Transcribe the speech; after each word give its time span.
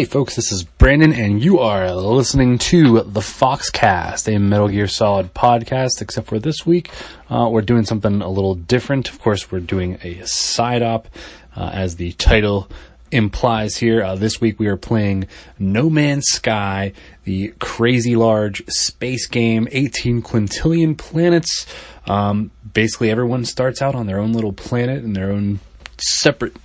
Hey 0.00 0.06
folks, 0.06 0.34
this 0.34 0.50
is 0.50 0.62
Brandon 0.62 1.12
and 1.12 1.44
you 1.44 1.58
are 1.58 1.94
listening 1.94 2.56
to 2.56 3.02
the 3.02 3.20
Foxcast, 3.20 4.34
a 4.34 4.38
Metal 4.38 4.68
Gear 4.68 4.88
Solid 4.88 5.34
podcast, 5.34 6.00
except 6.00 6.26
for 6.26 6.38
this 6.38 6.64
week, 6.64 6.90
uh, 7.28 7.46
we're 7.52 7.60
doing 7.60 7.84
something 7.84 8.22
a 8.22 8.30
little 8.30 8.54
different. 8.54 9.10
Of 9.10 9.20
course, 9.20 9.52
we're 9.52 9.60
doing 9.60 9.98
a 10.02 10.26
side 10.26 10.80
op, 10.80 11.06
uh, 11.54 11.70
as 11.74 11.96
the 11.96 12.12
title 12.12 12.70
implies 13.10 13.76
here. 13.76 14.02
Uh, 14.02 14.14
this 14.14 14.40
week 14.40 14.58
we 14.58 14.68
are 14.68 14.78
playing 14.78 15.28
No 15.58 15.90
Man's 15.90 16.28
Sky, 16.28 16.94
the 17.24 17.52
crazy 17.58 18.16
large 18.16 18.66
space 18.68 19.26
game, 19.26 19.68
18 19.70 20.22
quintillion 20.22 20.96
planets. 20.96 21.66
Um, 22.06 22.50
basically 22.72 23.10
everyone 23.10 23.44
starts 23.44 23.82
out 23.82 23.94
on 23.94 24.06
their 24.06 24.18
own 24.18 24.32
little 24.32 24.54
planet 24.54 25.04
in 25.04 25.12
their 25.12 25.30
own 25.30 25.60
separate 25.98 26.56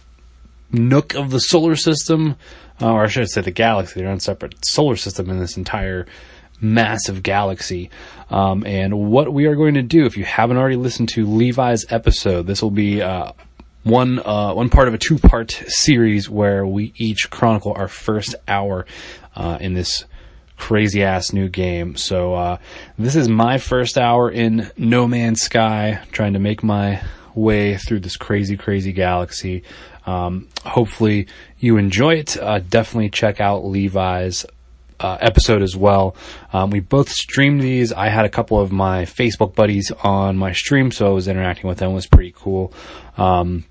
nook 0.71 1.15
of 1.15 1.31
the 1.31 1.39
solar 1.39 1.75
system 1.75 2.37
uh, 2.81 2.91
or 2.91 3.03
I 3.03 3.07
should 3.07 3.29
say 3.29 3.41
the 3.41 3.51
galaxy, 3.51 3.99
their 3.99 4.09
own 4.09 4.19
separate 4.19 4.65
solar 4.65 4.95
system 4.95 5.29
in 5.29 5.39
this 5.39 5.57
entire 5.57 6.05
massive 6.61 7.23
galaxy. 7.23 7.89
Um, 8.29 8.65
and 8.65 9.09
what 9.11 9.31
we 9.31 9.45
are 9.45 9.55
going 9.55 9.75
to 9.75 9.83
do, 9.83 10.05
if 10.05 10.17
you 10.17 10.25
haven't 10.25 10.57
already 10.57 10.75
listened 10.75 11.09
to 11.09 11.25
Levi's 11.25 11.85
episode, 11.91 12.47
this 12.47 12.61
will 12.61 12.71
be 12.71 13.01
uh, 13.01 13.31
one 13.83 14.19
uh, 14.25 14.53
one 14.53 14.69
part 14.69 14.87
of 14.87 14.93
a 14.93 14.97
two 14.97 15.17
part 15.17 15.51
series 15.67 16.29
where 16.29 16.65
we 16.65 16.93
each 16.97 17.29
chronicle 17.29 17.73
our 17.75 17.87
first 17.87 18.35
hour 18.47 18.85
uh, 19.35 19.57
in 19.61 19.73
this 19.73 20.05
crazy 20.57 21.03
ass 21.03 21.33
new 21.33 21.49
game. 21.49 21.95
So 21.95 22.33
uh, 22.33 22.57
this 22.97 23.15
is 23.15 23.29
my 23.29 23.57
first 23.57 23.97
hour 23.97 24.29
in 24.29 24.71
No 24.77 25.07
Man's 25.07 25.41
Sky, 25.41 26.01
trying 26.11 26.33
to 26.33 26.39
make 26.39 26.63
my 26.63 27.01
way 27.35 27.77
through 27.77 27.99
this 27.99 28.17
crazy, 28.17 28.57
crazy 28.57 28.93
galaxy. 28.93 29.63
Um, 30.05 30.47
hopefully 30.63 31.27
you 31.65 31.77
enjoy 31.77 32.15
it. 32.15 32.37
Uh, 32.37 32.59
definitely 32.59 33.09
check 33.09 33.41
out 33.41 33.65
Levi's 33.65 34.45
uh, 34.99 35.17
episode 35.19 35.61
as 35.61 35.75
well. 35.75 36.15
Um, 36.53 36.69
we 36.69 36.79
both 36.79 37.09
streamed 37.09 37.61
these. 37.61 37.91
I 37.91 38.09
had 38.09 38.25
a 38.25 38.29
couple 38.29 38.59
of 38.59 38.71
my 38.71 39.03
Facebook 39.03 39.55
buddies 39.55 39.91
on 40.03 40.37
my 40.37 40.53
stream, 40.53 40.91
so 40.91 41.07
I 41.07 41.09
was 41.09 41.27
interacting 41.27 41.67
with 41.67 41.79
them. 41.79 41.91
It 41.91 41.95
was 41.95 42.07
pretty 42.07 42.33
cool. 42.35 42.73
Um, 43.17 43.65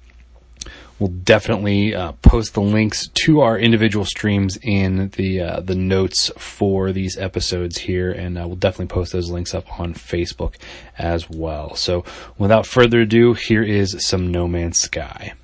we'll 0.99 1.09
definitely 1.09 1.95
uh, 1.95 2.13
post 2.23 2.55
the 2.55 2.61
links 2.61 3.09
to 3.25 3.41
our 3.41 3.59
individual 3.59 4.05
streams 4.05 4.59
in 4.63 5.11
the 5.17 5.41
uh, 5.41 5.61
the 5.61 5.75
notes 5.75 6.31
for 6.37 6.93
these 6.93 7.17
episodes 7.17 7.79
here, 7.79 8.11
and 8.11 8.39
uh, 8.39 8.47
we'll 8.47 8.57
definitely 8.57 8.93
post 8.93 9.13
those 9.13 9.31
links 9.31 9.55
up 9.55 9.81
on 9.81 9.95
Facebook 9.95 10.57
as 10.99 11.29
well. 11.31 11.75
So, 11.75 12.05
without 12.39 12.67
further 12.67 13.01
ado, 13.01 13.33
here 13.35 13.63
is 13.63 14.07
some 14.07 14.31
No 14.31 14.47
Man's 14.47 14.81
Sky. 14.81 15.35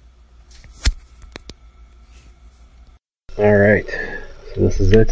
Alright, 3.41 3.89
so 4.55 4.61
this 4.61 4.81
is 4.81 4.93
it. 4.93 5.11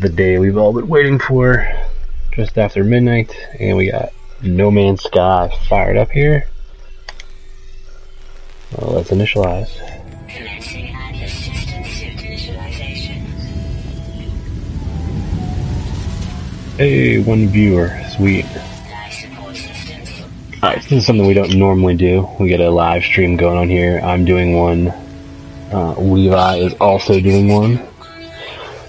The 0.00 0.08
day 0.08 0.38
we've 0.38 0.56
all 0.56 0.72
been 0.72 0.88
waiting 0.88 1.18
for, 1.18 1.68
just 2.32 2.56
after 2.56 2.82
midnight, 2.82 3.36
and 3.60 3.76
we 3.76 3.90
got 3.90 4.14
No 4.40 4.70
Man's 4.70 5.02
Sky 5.02 5.54
fired 5.68 5.98
up 5.98 6.10
here. 6.10 6.48
Well, 8.72 8.94
let's 8.94 9.10
initialize. 9.10 9.68
Hey, 16.78 17.22
one 17.22 17.48
viewer, 17.48 17.90
sweet. 18.16 18.46
Alright, 20.62 20.82
this 20.84 20.92
is 20.92 21.04
something 21.04 21.26
we 21.26 21.34
don't 21.34 21.56
normally 21.56 21.94
do. 21.94 22.26
We 22.40 22.48
get 22.48 22.60
a 22.60 22.70
live 22.70 23.02
stream 23.02 23.36
going 23.36 23.58
on 23.58 23.68
here. 23.68 24.00
I'm 24.02 24.24
doing 24.24 24.54
one 24.54 24.94
uh, 25.72 25.98
Levi 26.00 26.56
is 26.56 26.74
also 26.74 27.20
doing 27.20 27.48
one, 27.48 27.80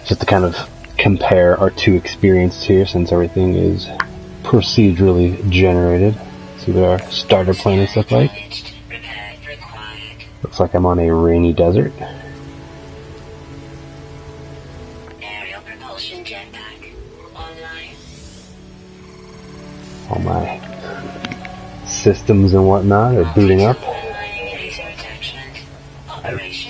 just 0.06 0.22
to 0.22 0.26
kind 0.26 0.46
of 0.46 0.56
compare 0.98 1.58
our 1.60 1.70
two 1.70 1.96
experiences 1.96 2.64
here 2.64 2.86
since 2.86 3.12
everything 3.12 3.56
is 3.56 3.88
procedurally 4.44 5.50
generated. 5.50 6.20
See 6.60 6.72
what 6.72 6.84
our 6.84 7.12
starter 7.12 7.54
planets 7.54 7.96
look 7.96 8.12
like. 8.12 8.32
Looks 10.44 10.60
like 10.60 10.74
I'm 10.74 10.86
on 10.86 11.00
a 11.00 11.14
rainy 11.14 11.54
desert. 11.54 11.94
All 20.10 20.20
my 20.20 20.62
systems 21.86 22.54
and 22.54 22.66
whatnot 22.66 23.16
are 23.16 23.34
booting 23.34 23.64
up. 23.64 23.78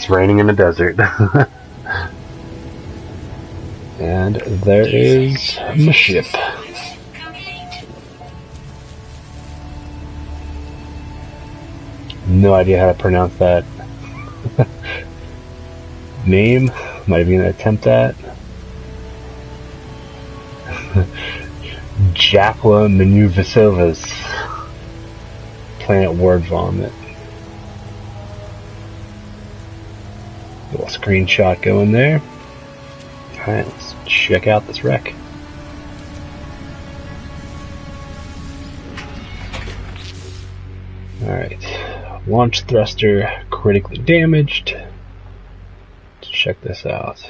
It's 0.08 0.14
raining 0.14 0.40
in 0.40 0.48
the 0.48 0.54
desert. 0.54 0.98
and 4.00 4.38
there 4.38 4.88
is 4.88 5.60
my 5.76 5.92
ship. 5.92 6.26
No 12.26 12.54
idea 12.54 12.80
how 12.80 12.94
to 12.94 12.98
pronounce 12.98 13.36
that 13.40 13.66
name. 16.26 16.72
Might 17.06 17.28
even 17.28 17.42
attempt 17.42 17.84
that. 17.84 18.16
Jakwa 22.14 22.88
Manuvasovas. 22.88 24.06
Planet 25.80 26.14
Word 26.14 26.44
Vomit. 26.44 26.94
Little 30.72 30.88
screenshot 30.88 31.62
going 31.62 31.92
there. 31.94 32.22
Alright, 33.40 33.66
let's 33.66 33.96
check 34.06 34.48
out 34.48 34.68
this 34.68 34.84
wreck. 34.84 35.14
Alright, 41.24 42.28
launch 42.28 42.64
thruster 42.64 43.30
critically 43.50 43.98
damaged. 43.98 44.76
Let's 46.22 46.30
check 46.30 46.60
this 46.62 46.86
out. 46.86 47.26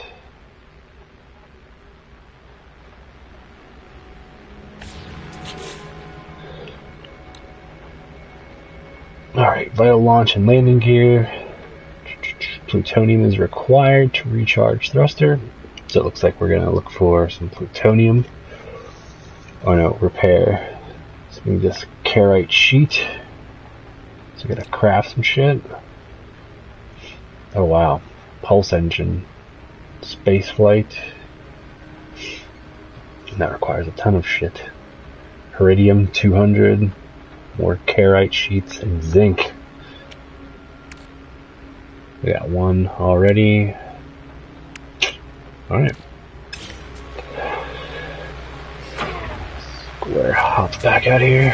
Alright, 9.35 9.71
vital 9.73 10.01
launch 10.01 10.35
and 10.35 10.47
landing 10.47 10.79
gear. 10.79 11.46
Plutonium 12.67 13.23
is 13.23 13.39
required 13.39 14.13
to 14.15 14.29
recharge 14.29 14.91
thruster. 14.91 15.39
So 15.87 16.01
it 16.01 16.03
looks 16.03 16.21
like 16.21 16.39
we're 16.41 16.49
going 16.49 16.65
to 16.65 16.71
look 16.71 16.89
for 16.89 17.29
some 17.29 17.49
plutonium. 17.49 18.25
Oh 19.63 19.73
no, 19.73 19.93
repair. 19.95 20.79
So 21.31 21.41
we 21.45 21.53
need 21.53 21.61
this 21.61 21.85
carite 22.03 22.51
sheet. 22.51 23.01
So 24.37 24.47
we 24.47 24.55
gotta 24.55 24.69
craft 24.69 25.11
some 25.11 25.23
shit. 25.23 25.61
Oh 27.55 27.65
wow. 27.65 28.01
Pulse 28.41 28.71
engine. 28.71 29.25
Space 30.01 30.49
flight. 30.49 30.99
And 33.31 33.41
that 33.41 33.51
requires 33.51 33.87
a 33.87 33.91
ton 33.91 34.15
of 34.15 34.27
shit. 34.27 34.69
Heridium 35.53 36.13
200. 36.13 36.91
More 37.57 37.79
carite 37.87 38.33
sheets 38.33 38.79
and 38.79 39.03
zinc. 39.03 39.51
We 42.23 42.33
got 42.33 42.49
one 42.49 42.87
already. 42.87 43.75
Alright. 45.69 45.95
Square 49.99 50.33
hops 50.33 50.81
back 50.81 51.07
out 51.07 51.21
here. 51.21 51.53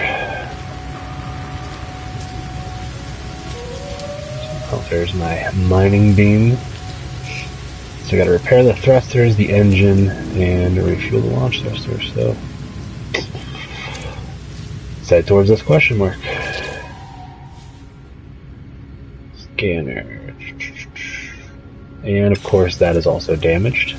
Oh, 4.72 4.86
there's 4.90 5.14
my 5.14 5.52
mining 5.68 6.16
beam. 6.16 6.58
So 8.06 8.16
I 8.16 8.18
gotta 8.18 8.32
repair 8.32 8.64
the 8.64 8.74
thrusters, 8.74 9.36
the 9.36 9.52
engine, 9.52 10.10
and 10.38 10.78
refuel 10.78 11.22
the 11.22 11.30
launch 11.30 11.62
thrusters, 11.62 12.14
so. 12.14 12.36
Head 15.14 15.28
towards 15.28 15.48
this 15.48 15.62
question 15.62 16.00
mark. 16.00 16.18
Scanner. 19.36 20.23
And 22.04 22.36
of 22.36 22.44
course 22.44 22.78
that 22.78 22.96
is 22.96 23.08
also 23.08 23.36
damaged. 23.36 23.98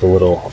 The 0.00 0.06
little 0.06 0.52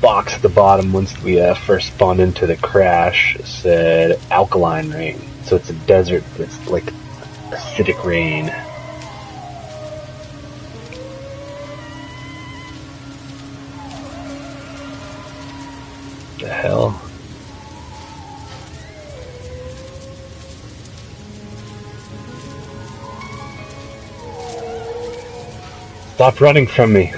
box 0.00 0.34
at 0.34 0.42
the 0.42 0.48
bottom 0.48 0.92
once 0.92 1.20
we 1.22 1.40
uh, 1.40 1.54
first 1.54 1.88
spawned 1.88 2.20
into 2.20 2.46
the 2.46 2.56
crash 2.56 3.36
said 3.42 4.20
alkaline 4.30 4.90
rain. 4.90 5.20
So 5.44 5.56
it's 5.56 5.70
a 5.70 5.72
desert, 5.72 6.22
that's 6.36 6.68
like 6.68 6.84
acidic 7.50 8.04
rain. 8.04 8.46
The 16.38 16.48
hell? 16.48 17.03
Stop 26.14 26.40
running 26.40 26.68
from 26.68 26.92
me. 26.92 27.12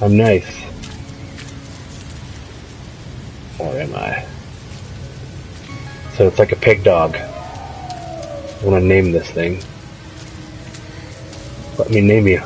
I'm 0.00 0.16
nice. 0.16 0.46
Or 3.58 3.72
am 3.72 3.92
I? 3.96 4.24
So 6.14 6.28
it's 6.28 6.38
like 6.38 6.52
a 6.52 6.56
pig 6.56 6.84
dog. 6.84 7.16
I 7.16 8.60
want 8.62 8.80
to 8.80 8.86
name 8.86 9.10
this 9.10 9.28
thing. 9.30 9.60
Let 11.76 11.90
me 11.90 12.00
name 12.00 12.28
you. 12.28 12.40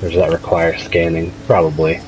Or 0.00 0.08
does 0.08 0.14
that 0.14 0.32
require 0.32 0.76
scanning? 0.78 1.32
Probably. 1.46 2.00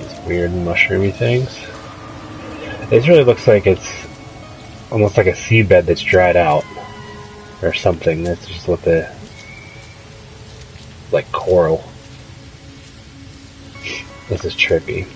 These 0.00 0.20
weird 0.26 0.50
mushroomy 0.50 1.14
things. 1.14 1.48
This 2.90 3.08
really 3.08 3.24
looks 3.24 3.46
like 3.48 3.66
it's 3.66 4.05
almost 4.90 5.16
like 5.16 5.26
a 5.26 5.32
seabed 5.32 5.86
that's 5.86 6.02
dried 6.02 6.36
out. 6.36 6.64
Or 7.62 7.72
something. 7.72 8.22
That's 8.22 8.46
just 8.46 8.68
what 8.68 8.82
the 8.82 9.10
like 11.10 11.30
coral. 11.32 11.82
This 14.28 14.44
is 14.44 14.54
trippy. 14.54 15.06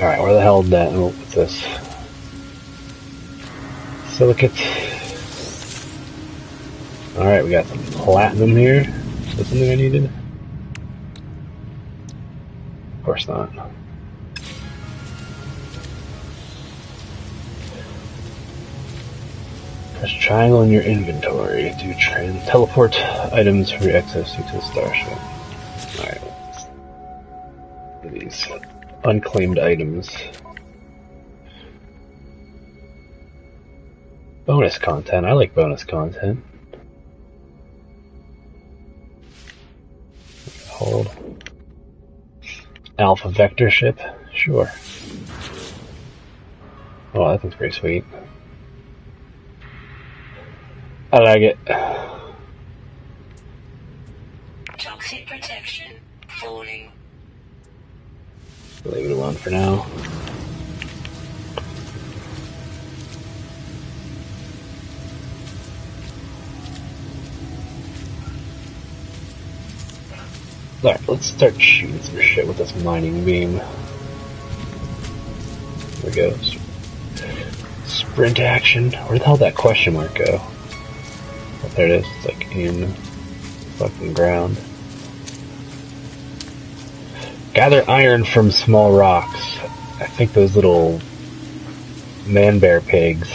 Alright, 0.00 0.20
where 0.20 0.32
the 0.32 0.40
hell 0.40 0.62
did 0.62 0.72
that? 0.72 0.92
Oh, 0.92 1.10
what's 1.10 1.34
this? 1.34 1.64
Silicate. 4.16 4.50
Alright, 7.16 7.44
we 7.44 7.50
got 7.50 7.66
some 7.66 7.78
platinum 7.78 8.56
here. 8.56 8.80
Is 8.80 9.36
that 9.36 9.46
something 9.46 9.70
I 9.70 9.74
needed? 9.74 10.10
Of 12.98 13.04
course 13.04 13.28
not. 13.28 13.50
Press 20.02 20.14
triangle 20.14 20.62
in 20.62 20.70
your 20.72 20.82
inventory 20.82 21.72
to 21.78 21.94
teleport 22.44 23.00
items 23.32 23.70
from 23.70 23.86
your 23.86 23.96
access 23.96 24.34
to 24.34 24.42
the 24.42 24.60
starship. 24.60 25.16
Alright. 26.00 26.20
These 28.12 28.48
unclaimed 29.04 29.60
items. 29.60 30.10
Bonus 34.44 34.76
content. 34.76 35.24
I 35.24 35.34
like 35.34 35.54
bonus 35.54 35.84
content. 35.84 36.44
Hold. 40.66 41.10
Alpha 42.98 43.28
vector 43.28 43.70
ship. 43.70 44.00
Sure. 44.34 44.68
Oh, 47.14 47.28
that 47.28 47.40
thing's 47.40 47.54
pretty 47.54 47.72
sweet. 47.72 48.04
I 51.12 51.18
like 51.18 51.42
it. 51.42 51.58
Toxic 54.78 55.26
protection. 55.26 55.92
Falling. 56.40 56.90
Leave 58.86 59.10
it 59.10 59.10
alone 59.10 59.34
for 59.34 59.50
now. 59.50 59.86
Alright, 70.82 71.08
let's 71.08 71.26
start 71.26 71.60
shooting 71.60 72.00
some 72.00 72.20
shit 72.20 72.48
with 72.48 72.56
this 72.56 72.74
mining 72.82 73.22
beam. 73.22 73.58
There 76.00 76.06
we 76.06 76.10
go. 76.10 76.34
Sprint 77.84 78.40
action. 78.40 78.92
Where 78.92 79.18
the 79.18 79.24
hell 79.26 79.36
did 79.36 79.42
that 79.42 79.54
question 79.54 79.92
mark 79.92 80.14
go? 80.14 80.40
There 81.74 81.86
it 81.86 81.90
is. 81.90 82.06
It's 82.16 82.26
like 82.26 82.54
in 82.54 82.92
fucking 83.78 84.12
ground. 84.12 84.58
Gather 87.54 87.88
iron 87.88 88.24
from 88.24 88.50
small 88.50 88.96
rocks. 88.96 89.58
I 89.98 90.06
think 90.06 90.32
those 90.32 90.54
little 90.54 91.00
man 92.26 92.58
bear 92.58 92.80
pigs 92.80 93.30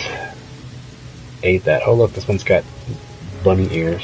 ate 1.44 1.63
that. 1.66 1.84
Oh 1.86 1.94
look, 1.94 2.13
this 2.13 2.28
one's 2.28 2.44
got 2.44 2.63
bunny 3.44 3.68
ears. 3.72 4.04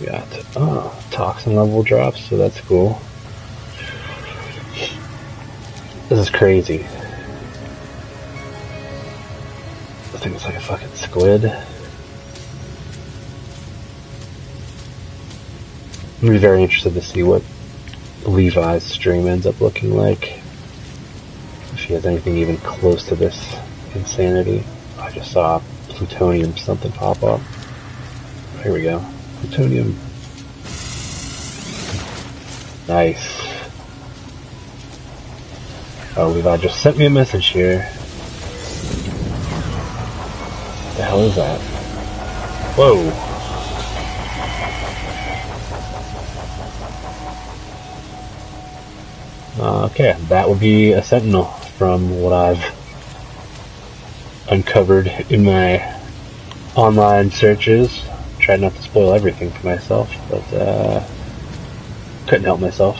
We 0.00 0.06
got 0.06 0.26
oh, 0.56 1.02
toxin 1.10 1.54
level 1.54 1.82
drops, 1.82 2.24
so 2.24 2.36
that's 2.36 2.60
cool. 2.62 3.00
This 6.08 6.18
is 6.18 6.30
crazy. 6.30 6.86
Think 10.22 10.36
it's 10.36 10.44
like 10.44 10.54
a 10.54 10.60
fucking 10.60 10.94
squid. 10.94 11.44
I'm 16.22 16.28
be 16.28 16.38
very 16.38 16.62
interested 16.62 16.94
to 16.94 17.02
see 17.02 17.24
what 17.24 17.42
Levi's 18.24 18.84
stream 18.84 19.26
ends 19.26 19.46
up 19.48 19.60
looking 19.60 19.96
like. 19.96 20.34
If 21.72 21.80
he 21.80 21.94
has 21.94 22.06
anything 22.06 22.36
even 22.36 22.56
close 22.58 23.04
to 23.08 23.16
this 23.16 23.56
insanity. 23.96 24.62
I 24.96 25.10
just 25.10 25.32
saw 25.32 25.60
plutonium 25.88 26.56
something 26.56 26.92
pop 26.92 27.24
up. 27.24 27.40
Here 28.62 28.72
we 28.72 28.82
go. 28.82 29.04
Plutonium. 29.40 29.98
Nice. 32.86 33.42
Oh, 36.16 36.28
Levi 36.32 36.58
just 36.58 36.80
sent 36.80 36.96
me 36.96 37.06
a 37.06 37.10
message 37.10 37.48
here. 37.48 37.92
The 40.96 41.02
hell 41.04 41.22
is 41.22 41.36
that? 41.36 41.60
Whoa. 42.76 43.10
Okay, 49.86 50.16
that 50.28 50.48
would 50.48 50.60
be 50.60 50.92
a 50.92 51.02
Sentinel 51.02 51.44
from 51.76 52.20
what 52.20 52.32
I've 52.32 52.64
uncovered 54.50 55.06
in 55.30 55.44
my 55.44 55.98
online 56.74 57.30
searches. 57.30 58.02
Tried 58.38 58.60
not 58.60 58.74
to 58.74 58.82
spoil 58.82 59.14
everything 59.14 59.50
for 59.50 59.66
myself, 59.66 60.10
but 60.28 60.42
uh, 60.54 61.06
couldn't 62.26 62.44
help 62.44 62.60
myself. 62.60 62.98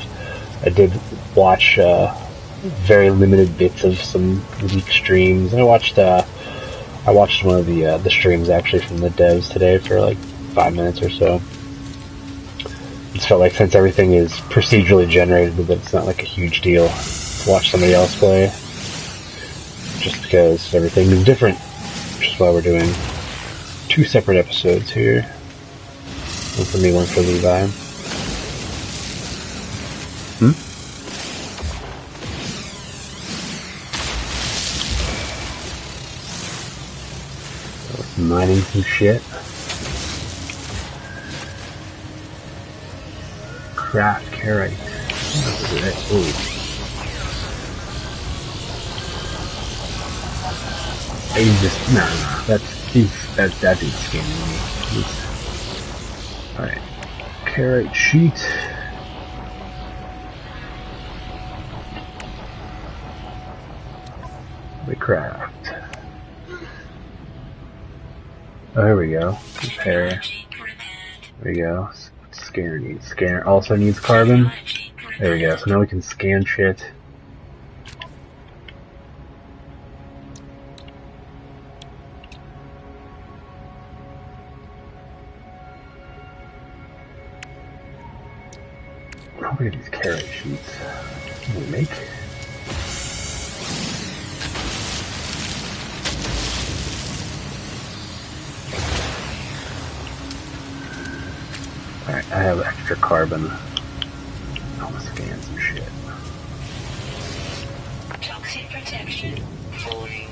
I 0.65 0.69
did 0.69 0.93
watch 1.35 1.79
uh, 1.79 2.15
very 2.63 3.11
limited 3.11 3.59
bits 3.59 3.85
of 3.85 3.99
some 3.99 4.45
leak 4.63 4.89
streams, 4.89 5.53
and 5.53 5.61
I 5.61 5.65
watched 5.65 5.99
uh, 5.99 6.25
I 7.07 7.11
watched 7.11 7.45
one 7.45 7.59
of 7.59 7.67
the 7.67 7.87
uh, 7.87 7.99
the 7.99 8.11
streams 8.11 8.49
actually 8.49 8.83
from 8.83 8.99
the 8.99 9.11
devs 9.11 9.53
today 9.53 9.79
for 9.79 10.01
like 10.01 10.19
five 10.55 10.75
minutes 10.75 11.03
or 11.03 11.11
so 11.11 11.41
just 13.23 13.29
felt 13.29 13.41
like 13.41 13.53
since 13.53 13.75
everything 13.75 14.15
is 14.15 14.33
procedurally 14.33 15.09
generated, 15.09 15.57
that 15.57 15.79
it's 15.79 15.93
not 15.93 16.07
like 16.07 16.23
a 16.23 16.27
huge 16.27 16.61
deal 16.61 16.89
to 16.89 17.51
watch 17.51 17.71
somebody 17.71 17.95
else 17.95 18.19
play. 18.19 18.47
Just 20.01 20.23
because 20.23 20.75
everything 20.75 21.09
is 21.11 21.25
different. 21.25 21.59
Which 22.19 22.33
is 22.33 22.41
why 22.41 22.51
we're 22.51 22.63
doing 22.63 22.93
two 23.89 24.05
separate 24.05 24.39
episodes 24.39 24.91
here. 24.91 25.23
One 25.23 26.67
for 26.67 26.79
me, 26.79 26.93
one 26.93 27.07
for 27.07 27.21
Levi. 27.21 27.69
Mining 38.33 38.63
some 38.63 38.83
shit. 38.83 39.23
craft 43.93 44.25
carite. 44.33 44.73
Ooh. 46.11 46.25
He's 51.39 51.61
just 51.61 51.93
no, 51.93 52.01
no. 52.01 52.43
That's 52.47 52.85
he's 52.87 53.37
that 53.37 53.51
that 53.61 53.77
scamming 53.77 54.49
me. 54.95 55.05
All 56.59 56.65
right, 56.65 56.81
carite 57.45 57.95
sheet. 57.95 58.33
We 64.89 64.95
craft. 64.95 65.72
Oh, 68.75 68.87
here 68.87 68.97
we 68.97 69.11
go. 69.11 69.37
Prepare. 69.55 70.23
There 71.43 71.53
we 71.53 71.59
go. 71.59 71.91
Scanner 72.31 72.79
needs 72.79 73.07
scanner 73.07 73.45
also 73.45 73.77
needs 73.77 74.01
carbon. 74.01 74.51
There 75.19 75.33
we 75.33 75.41
go. 75.41 75.57
So 75.57 75.71
now 75.71 75.79
we 75.79 75.87
can 75.87 76.01
scan 76.01 76.45
shit. 76.47 76.83
Many 89.61 89.77
of 89.77 89.83
these 89.85 89.91
carite 89.91 90.27
sheets 90.27 90.77
can 91.45 91.61
we 91.61 91.67
make? 91.67 92.12
Alright, 102.09 102.33
I 102.33 102.43
have 102.43 102.61
extra 102.61 102.97
carbon. 102.97 103.49
I'll 104.81 104.99
scan 104.99 105.41
some 105.41 105.59
shit. 105.59 105.85
Toxic 108.21 108.69
protection. 108.71 109.37
Falling. 109.79 110.29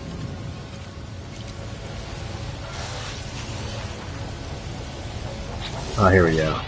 Oh, 5.97 6.09
here 6.09 6.25
we 6.25 6.37
go. 6.37 6.61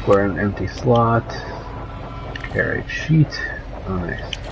Square 0.00 0.26
an 0.26 0.38
empty 0.38 0.66
slot. 0.66 1.26
Carite 2.52 2.88
sheet. 2.90 3.40
Oh, 3.86 3.96
nice. 3.96 4.47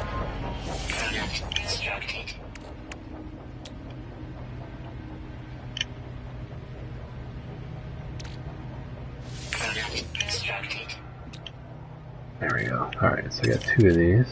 I 13.46 13.50
got 13.50 13.60
two 13.60 13.86
of 13.86 13.94
these. 13.94 14.26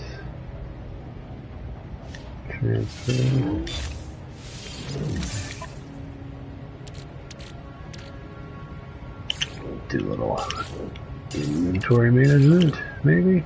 Transfer. 2.51 3.13
Do 9.89 9.99
a 9.99 10.01
little 10.01 10.45
inventory 11.33 12.11
management, 12.11 12.75
maybe? 13.05 13.45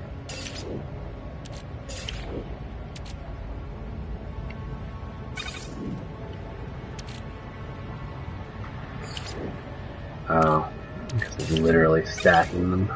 Oh, 10.31 10.67
because 11.11 11.35
it's 11.35 11.51
literally 11.51 12.07
stacking 12.07 12.71
them. 12.71 12.91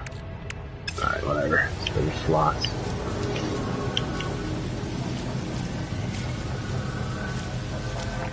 Slots. 2.26 2.66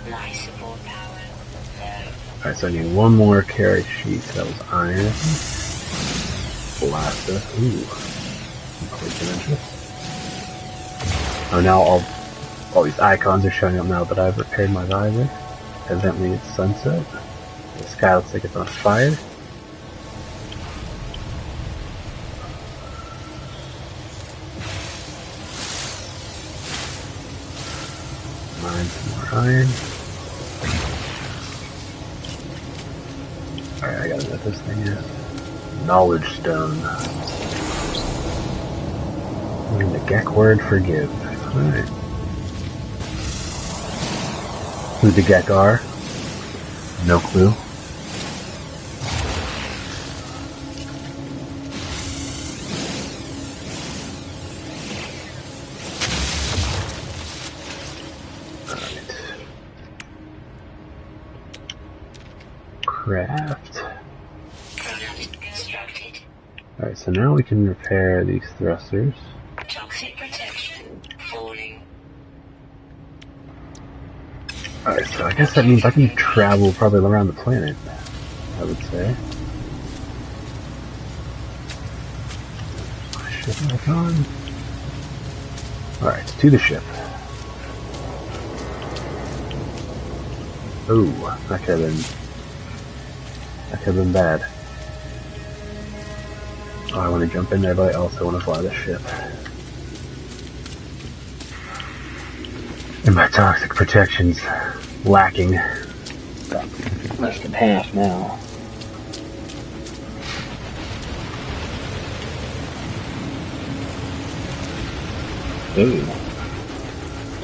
Life 0.08 0.36
support 0.36 0.78
power. 0.84 1.20
Low. 1.80 2.04
Alright, 2.38 2.56
so 2.56 2.68
I 2.68 2.70
need 2.70 2.94
one 2.94 3.16
more 3.16 3.42
carite 3.42 3.84
sheet. 3.84 4.22
That 4.34 4.46
was 4.46 4.60
iron. 4.72 5.12
Blasta. 6.78 7.36
Ooh. 7.58 7.84
Complete 8.88 9.28
interest. 9.28 9.66
Oh, 11.52 11.60
now 11.60 11.80
all, 11.80 12.02
all 12.74 12.84
these 12.84 12.98
icons 13.00 13.44
are 13.44 13.50
showing 13.50 13.78
up 13.78 13.86
now 13.86 14.04
that 14.04 14.18
I've 14.20 14.38
repaired 14.38 14.70
my 14.70 14.84
visor. 14.84 15.28
Evidently 15.88 16.30
it's 16.30 16.54
sunset. 16.54 17.04
The 17.76 17.84
sky 17.84 18.14
looks 18.16 18.32
like 18.32 18.44
it's 18.44 18.54
on 18.54 18.66
fire. 18.66 19.16
Iron. 29.40 29.66
Alright, 33.82 34.00
I 34.02 34.08
gotta 34.08 34.30
what 34.30 34.44
this 34.44 34.60
thing 34.60 34.78
is. 34.80 35.86
Knowledge 35.86 36.28
stone. 36.34 36.76
Learn 39.72 39.92
the 39.94 39.98
Gek 40.00 40.34
word 40.34 40.60
forgive. 40.60 41.10
Alright. 41.56 41.88
Who 45.00 45.10
the 45.10 45.22
Gek 45.22 45.48
are? 45.48 45.80
No 47.06 47.18
clue. 47.18 47.54
Now 67.30 67.36
we 67.36 67.42
can 67.44 67.68
repair 67.68 68.24
these 68.24 68.42
thrusters. 68.58 69.14
Toxic 69.68 70.16
protection. 70.16 71.00
Falling. 71.30 71.80
Alright, 74.84 75.06
so 75.06 75.26
I 75.26 75.32
guess 75.34 75.54
that 75.54 75.64
means 75.64 75.84
I 75.84 75.92
can 75.92 76.08
travel 76.16 76.72
probably 76.72 76.98
around 76.98 77.28
the 77.28 77.34
planet, 77.34 77.76
I 78.58 78.64
would 78.64 78.78
say. 78.78 79.14
Ship 83.42 83.68
back 83.68 83.88
on. 83.88 84.24
Alright, 86.02 86.26
to 86.26 86.50
the 86.50 86.58
ship. 86.58 86.82
Oh, 90.88 91.38
that 91.48 91.62
could 91.62 91.78
have 91.78 91.88
been. 91.88 92.04
That 93.70 93.78
could 93.84 93.94
have 93.94 94.04
been 94.04 94.12
bad. 94.12 94.49
I 96.92 97.08
want 97.08 97.22
to 97.22 97.32
jump 97.32 97.52
in 97.52 97.62
there, 97.62 97.74
but 97.74 97.94
I 97.94 97.98
also 97.98 98.24
want 98.24 98.38
to 98.38 98.44
fly 98.44 98.62
the 98.62 98.74
ship. 98.74 99.00
And 103.06 103.14
my 103.14 103.28
toxic 103.28 103.74
protection's 103.74 104.40
lacking. 105.04 105.52
Less 107.18 107.40
than 107.40 107.52
half 107.52 107.94
now. 107.94 108.38
Ooh. 115.78 116.04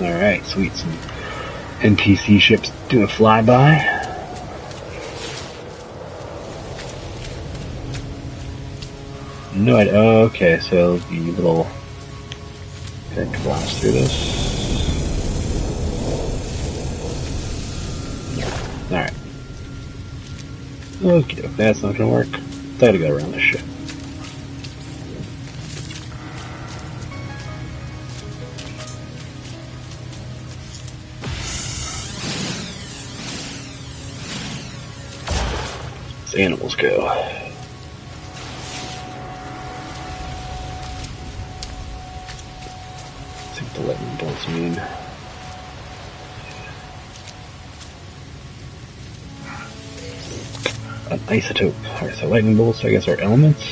Alright, 0.04 0.44
sweet. 0.44 0.72
Some 0.74 0.92
NPC 1.80 2.40
ships 2.40 2.72
do 2.88 3.04
a 3.04 3.06
flyby. 3.06 3.95
No, 9.66 9.76
I, 9.76 9.88
oh, 9.88 10.18
okay, 10.26 10.60
so 10.60 10.98
the 10.98 11.18
little 11.32 11.64
thing 13.14 13.28
blast 13.42 13.80
through 13.80 13.90
this. 13.90 14.46
Alright. 18.92 19.12
Okay, 21.02 21.48
that's 21.56 21.82
not 21.82 21.96
gonna 21.96 22.08
work. 22.08 22.28
Gotta 22.78 22.98
go 22.98 23.16
around 23.16 23.32
this 23.32 23.42
shit. 23.42 23.60
Animals 36.38 36.76
go. 36.76 37.45
Mean. 44.48 44.80
An 51.10 51.18
isotope. 51.28 51.74
Alright, 51.94 52.14
so 52.14 52.28
lightning 52.28 52.56
bolts, 52.56 52.84
I 52.84 52.90
guess, 52.90 53.06
are 53.08 53.20
elements 53.20 53.62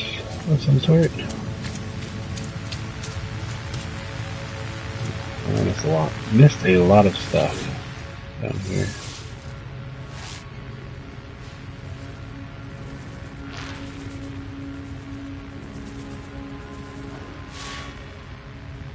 of 0.49 0.63
some 0.63 0.79
sort. 0.81 1.11
I 5.47 5.65
missed 5.65 5.85
a 5.85 5.89
lot. 5.89 6.13
Missed 6.33 6.65
a 6.65 6.77
lot 6.79 7.07
of 7.07 7.17
stuff 7.17 7.57
down 8.41 8.59
here. 8.61 8.87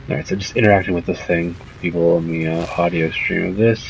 Alright, 0.09 0.27
so 0.27 0.35
just 0.35 0.55
interacting 0.57 0.95
with 0.95 1.05
this 1.05 1.21
thing, 1.21 1.55
people 1.81 2.17
in 2.17 2.31
the 2.31 2.47
uh, 2.47 2.65
audio 2.81 3.11
stream 3.11 3.45
of 3.45 3.57
this. 3.57 3.85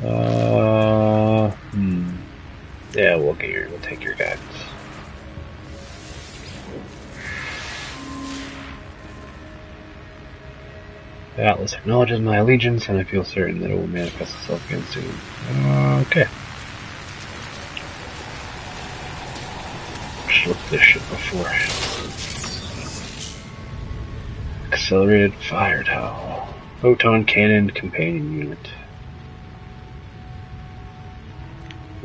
Uh, 0.00 1.50
hmm. 1.50 2.10
Yeah, 2.92 3.16
we'll 3.16 3.34
get 3.34 3.50
your, 3.50 3.68
we'll 3.70 3.80
take 3.80 4.04
your 4.04 4.14
guidance. 4.14 4.40
The 11.34 11.42
Atlas 11.42 11.72
acknowledges 11.72 12.20
my 12.20 12.36
allegiance, 12.36 12.88
and 12.88 13.00
I 13.00 13.02
feel 13.02 13.24
certain 13.24 13.60
that 13.60 13.72
it 13.72 13.74
will 13.74 13.88
manifest 13.88 14.36
itself 14.36 14.64
again 14.70 14.84
soon. 14.84 15.12
Okay. 16.02 16.28
Just 20.28 20.46
looked 20.46 20.70
this 20.70 20.80
shit 20.80 21.02
before. 21.10 22.33
Accelerated 24.84 25.32
fire 25.36 25.82
tower. 25.82 26.46
Photon 26.82 27.24
cannon 27.24 27.70
companion 27.70 28.36
unit. 28.36 28.68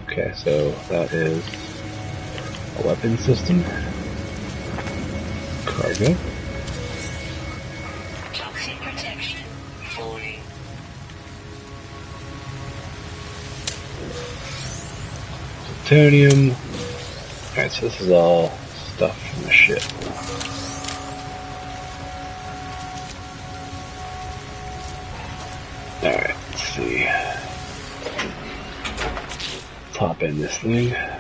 Okay, 0.06 0.32
so 0.34 0.72
that 0.88 1.12
is 1.12 1.44
A 2.78 2.88
weapon 2.88 3.18
system. 3.18 3.66
Cargo. 5.66 6.16
Toxic 8.32 8.78
protection. 8.78 9.42
Falling. 9.90 10.40
Plutonium. 15.84 16.56
Alright, 17.50 17.72
so 17.74 17.90
this 17.90 18.00
is 18.00 18.10
all 18.10 18.52
stuff 18.96 19.22
from 19.34 19.44
the 19.44 19.52
ship. 19.52 19.84
This 30.38 30.58
thing. 30.60 31.19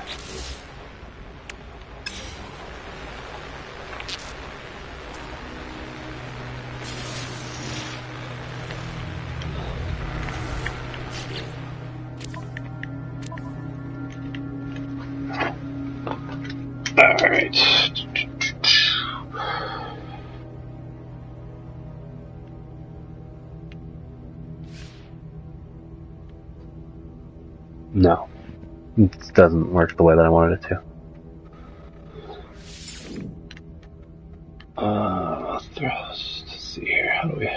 Doesn't 29.34 29.72
work 29.72 29.96
the 29.96 30.04
way 30.04 30.16
that 30.16 30.26
I 30.26 30.30
wanted 30.30 30.60
it 30.60 30.68
to. 30.68 30.82
Uh, 34.78 35.60
thrust. 35.76 36.46
Let's 36.48 36.64
see 36.64 36.86
here. 36.86 37.14
How 37.14 37.30
do 37.30 37.38
we. 37.38 37.50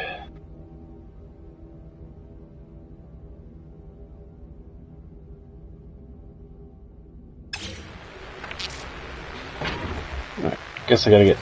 Guess 10.86 11.06
I 11.06 11.10
gotta 11.10 11.24
get 11.24 11.38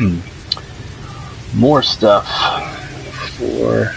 more 1.54 1.82
stuff 1.82 2.26
for 3.36 3.94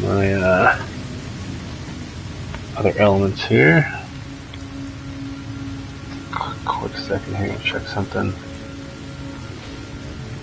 my 0.00 0.34
uh, 0.34 0.86
other 2.80 2.98
elements 2.98 3.44
here. 3.44 3.86
Quick 6.64 6.96
second 6.96 7.36
here, 7.36 7.54
check 7.62 7.82
something. 7.82 8.32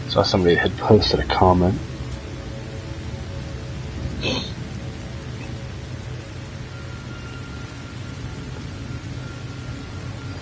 Saw 0.10 0.22
somebody 0.22 0.54
had 0.54 0.78
posted 0.78 1.20
a 1.20 1.24
comment. 1.24 1.74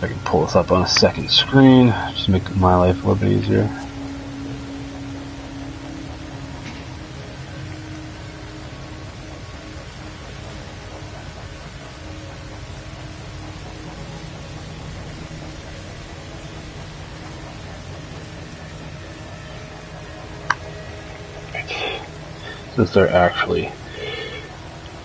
I 0.02 0.08
can 0.08 0.20
pull 0.26 0.42
this 0.46 0.58
up 0.58 0.74
on 0.74 0.82
a 0.82 0.88
second 0.88 1.32
screen, 1.32 1.88
just 2.12 2.28
make 2.28 2.54
my 2.58 2.76
life 2.76 3.06
a 3.06 3.08
little 3.08 3.16
bit 3.16 3.32
easier. 3.42 3.70
There 22.94 23.06
are 23.06 23.30
actually 23.30 23.72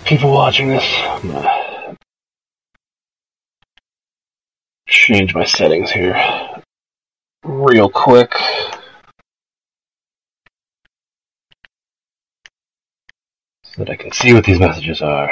people 0.05 0.31
watching 0.31 0.69
this, 0.69 0.83
I'm 1.03 1.31
gonna 1.31 1.97
change 4.87 5.33
my 5.33 5.43
settings 5.43 5.91
here 5.91 6.15
real 7.43 7.89
quick. 7.89 8.33
So 13.63 13.77
that 13.77 13.89
I 13.89 13.95
can 13.95 14.11
see 14.11 14.33
what 14.33 14.43
these 14.43 14.59
messages 14.59 15.01
are. 15.01 15.29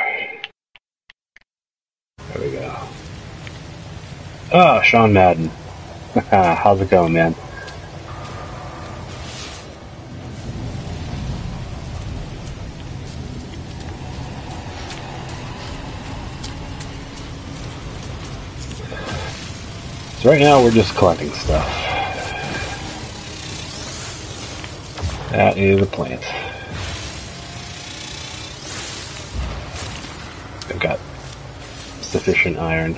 There 2.34 2.42
we 2.42 2.52
go. 2.52 2.76
Ah, 4.54 4.82
Sean 4.82 5.14
Madden. 5.14 5.48
How's 6.32 6.82
it 6.82 6.90
going, 6.90 7.14
man? 7.14 7.36
So 20.20 20.30
right 20.30 20.42
now 20.42 20.62
we're 20.62 20.72
just 20.72 20.94
collecting 20.96 21.32
stuff. 21.32 21.66
That 25.32 25.58
is 25.58 25.82
a 25.82 25.86
plant. 25.86 26.22
I've 30.70 30.80
got 30.82 31.00
sufficient 32.02 32.58
iron. 32.58 32.96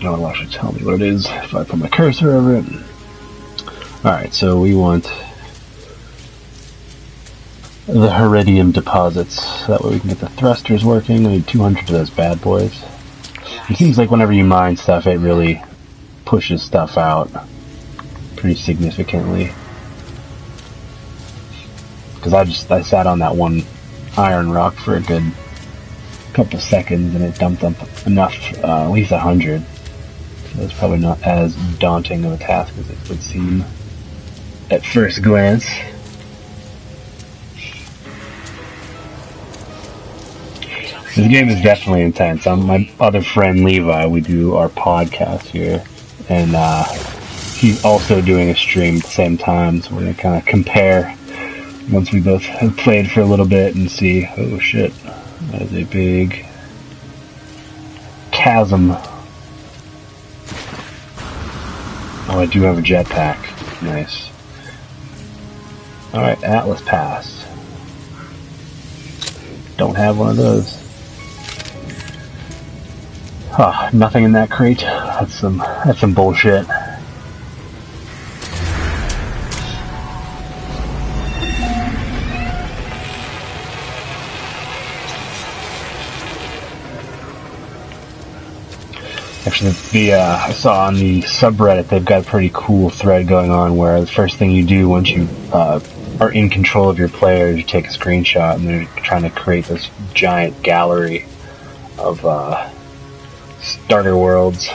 No 0.00 0.12
one 0.12 0.20
will 0.20 0.28
actually 0.28 0.50
tell 0.50 0.70
me 0.70 0.84
what 0.84 0.94
it 0.94 1.02
is 1.02 1.26
if 1.26 1.56
I 1.56 1.64
put 1.64 1.80
my 1.80 1.88
cursor 1.88 2.30
over 2.30 2.58
it. 2.58 2.64
Alright, 4.04 4.32
so 4.32 4.60
we 4.60 4.76
want 4.76 5.12
the 7.86 8.08
Heridium 8.08 8.72
deposits. 8.72 9.66
That 9.66 9.82
way 9.82 9.92
we 9.92 10.00
can 10.00 10.08
get 10.08 10.18
the 10.18 10.28
thrusters 10.28 10.84
working. 10.84 11.24
I 11.24 11.30
need 11.30 11.46
200 11.46 11.82
of 11.82 11.86
those 11.86 12.10
bad 12.10 12.40
boys. 12.40 12.84
It 13.70 13.76
seems 13.76 13.96
like 13.96 14.10
whenever 14.10 14.32
you 14.32 14.44
mine 14.44 14.76
stuff, 14.76 15.06
it 15.06 15.18
really 15.18 15.62
pushes 16.24 16.62
stuff 16.62 16.98
out 16.98 17.30
pretty 18.34 18.56
significantly. 18.56 19.52
Because 22.16 22.34
I 22.34 22.44
just 22.44 22.70
I 22.70 22.82
sat 22.82 23.06
on 23.06 23.20
that 23.20 23.36
one 23.36 23.62
iron 24.16 24.50
rock 24.50 24.74
for 24.74 24.96
a 24.96 25.00
good 25.00 25.32
couple 26.32 26.58
seconds 26.58 27.14
and 27.14 27.22
it 27.24 27.36
dumped 27.36 27.62
up 27.62 27.74
enough, 28.04 28.34
uh, 28.64 28.84
at 28.84 28.90
least 28.90 29.12
a 29.12 29.18
hundred. 29.18 29.62
So 30.54 30.62
it's 30.62 30.74
probably 30.74 30.98
not 30.98 31.22
as 31.22 31.54
daunting 31.78 32.24
of 32.24 32.32
a 32.32 32.36
task 32.36 32.76
as 32.78 32.90
it 32.90 33.08
would 33.08 33.22
seem 33.22 33.64
at 34.72 34.84
first 34.84 35.22
glance. 35.22 35.66
This 41.16 41.28
game 41.28 41.48
is 41.48 41.62
definitely 41.62 42.02
intense. 42.02 42.46
Um, 42.46 42.66
my 42.66 42.90
other 43.00 43.22
friend 43.22 43.64
Levi, 43.64 44.06
we 44.06 44.20
do 44.20 44.54
our 44.54 44.68
podcast 44.68 45.44
here, 45.44 45.82
and 46.28 46.54
uh, 46.54 46.84
he's 47.54 47.82
also 47.86 48.20
doing 48.20 48.50
a 48.50 48.54
stream 48.54 48.96
at 48.98 49.02
the 49.02 49.08
same 49.08 49.38
time. 49.38 49.80
So 49.80 49.94
we're 49.94 50.00
gonna 50.00 50.12
kind 50.12 50.36
of 50.36 50.44
compare 50.44 51.16
once 51.90 52.12
we 52.12 52.20
both 52.20 52.42
have 52.42 52.76
played 52.76 53.10
for 53.10 53.22
a 53.22 53.24
little 53.24 53.46
bit 53.46 53.74
and 53.74 53.90
see. 53.90 54.28
Oh 54.36 54.58
shit, 54.58 54.92
that 55.52 55.62
is 55.62 55.72
a 55.72 55.84
big 55.84 56.44
chasm. 58.30 58.90
Oh, 62.28 62.40
I 62.40 62.44
do 62.44 62.60
have 62.60 62.76
a 62.76 62.82
jetpack. 62.82 63.82
Nice. 63.82 64.28
All 66.12 66.20
right, 66.20 66.44
Atlas 66.44 66.82
Pass. 66.82 67.46
Don't 69.78 69.94
have 69.94 70.18
one 70.18 70.28
of 70.28 70.36
those. 70.36 70.85
Huh, 73.58 73.88
nothing 73.94 74.24
in 74.24 74.32
that 74.32 74.50
crate. 74.50 74.80
That's 74.80 75.34
some 75.40 75.56
that's 75.56 76.00
some 76.00 76.12
bullshit. 76.12 76.68
Actually, 89.46 89.70
the 89.90 90.12
uh, 90.12 90.36
I 90.36 90.50
saw 90.50 90.86
on 90.86 90.96
the 90.96 91.22
subreddit 91.22 91.88
they've 91.88 92.04
got 92.04 92.26
a 92.26 92.26
pretty 92.26 92.50
cool 92.52 92.90
thread 92.90 93.26
going 93.26 93.50
on 93.50 93.78
where 93.78 93.98
the 94.02 94.06
first 94.06 94.36
thing 94.36 94.50
you 94.50 94.66
do 94.66 94.86
once 94.86 95.08
you 95.08 95.26
uh, 95.50 95.80
are 96.20 96.30
in 96.30 96.50
control 96.50 96.90
of 96.90 96.98
your 96.98 97.08
player 97.08 97.46
is 97.46 97.56
you 97.56 97.62
take 97.62 97.86
a 97.86 97.88
screenshot 97.88 98.56
and 98.56 98.68
they're 98.68 98.84
trying 99.02 99.22
to 99.22 99.30
create 99.30 99.64
this 99.64 99.88
giant 100.12 100.62
gallery 100.62 101.24
of 101.96 102.22
uh, 102.26 102.70
starter 103.66 104.16
worlds. 104.16 104.68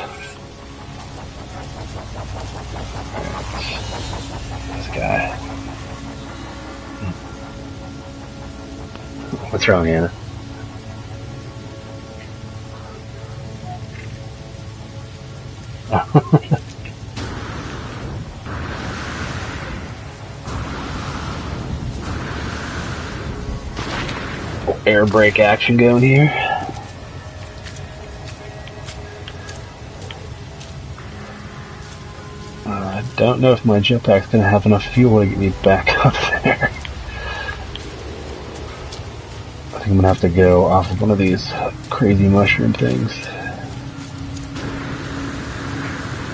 This 4.74 4.88
guy. 4.94 5.28
Hmm. 7.00 7.12
What's 9.52 9.68
wrong, 9.68 9.88
Anna? 9.88 10.12
Air 24.86 25.06
brake 25.06 25.40
action 25.40 25.78
going 25.78 26.04
here. 26.04 26.41
Don't 33.22 33.40
know 33.40 33.54
if 33.54 33.64
my 33.64 33.80
jetpack's 33.80 34.26
gonna 34.32 34.50
have 34.50 34.66
enough 34.66 34.84
fuel 34.84 35.20
to 35.20 35.28
get 35.28 35.38
me 35.38 35.54
back 35.64 35.88
up 36.06 36.16
there. 36.42 36.72
I 39.68 39.78
think 39.78 39.90
I'm 39.90 39.96
gonna 39.98 40.08
have 40.08 40.22
to 40.22 40.30
go 40.30 40.66
off 40.66 40.92
of 40.92 41.00
one 41.00 41.12
of 41.12 41.20
these 41.20 41.48
crazy 41.92 42.28
mushroom 42.28 42.74
things. 42.74 43.12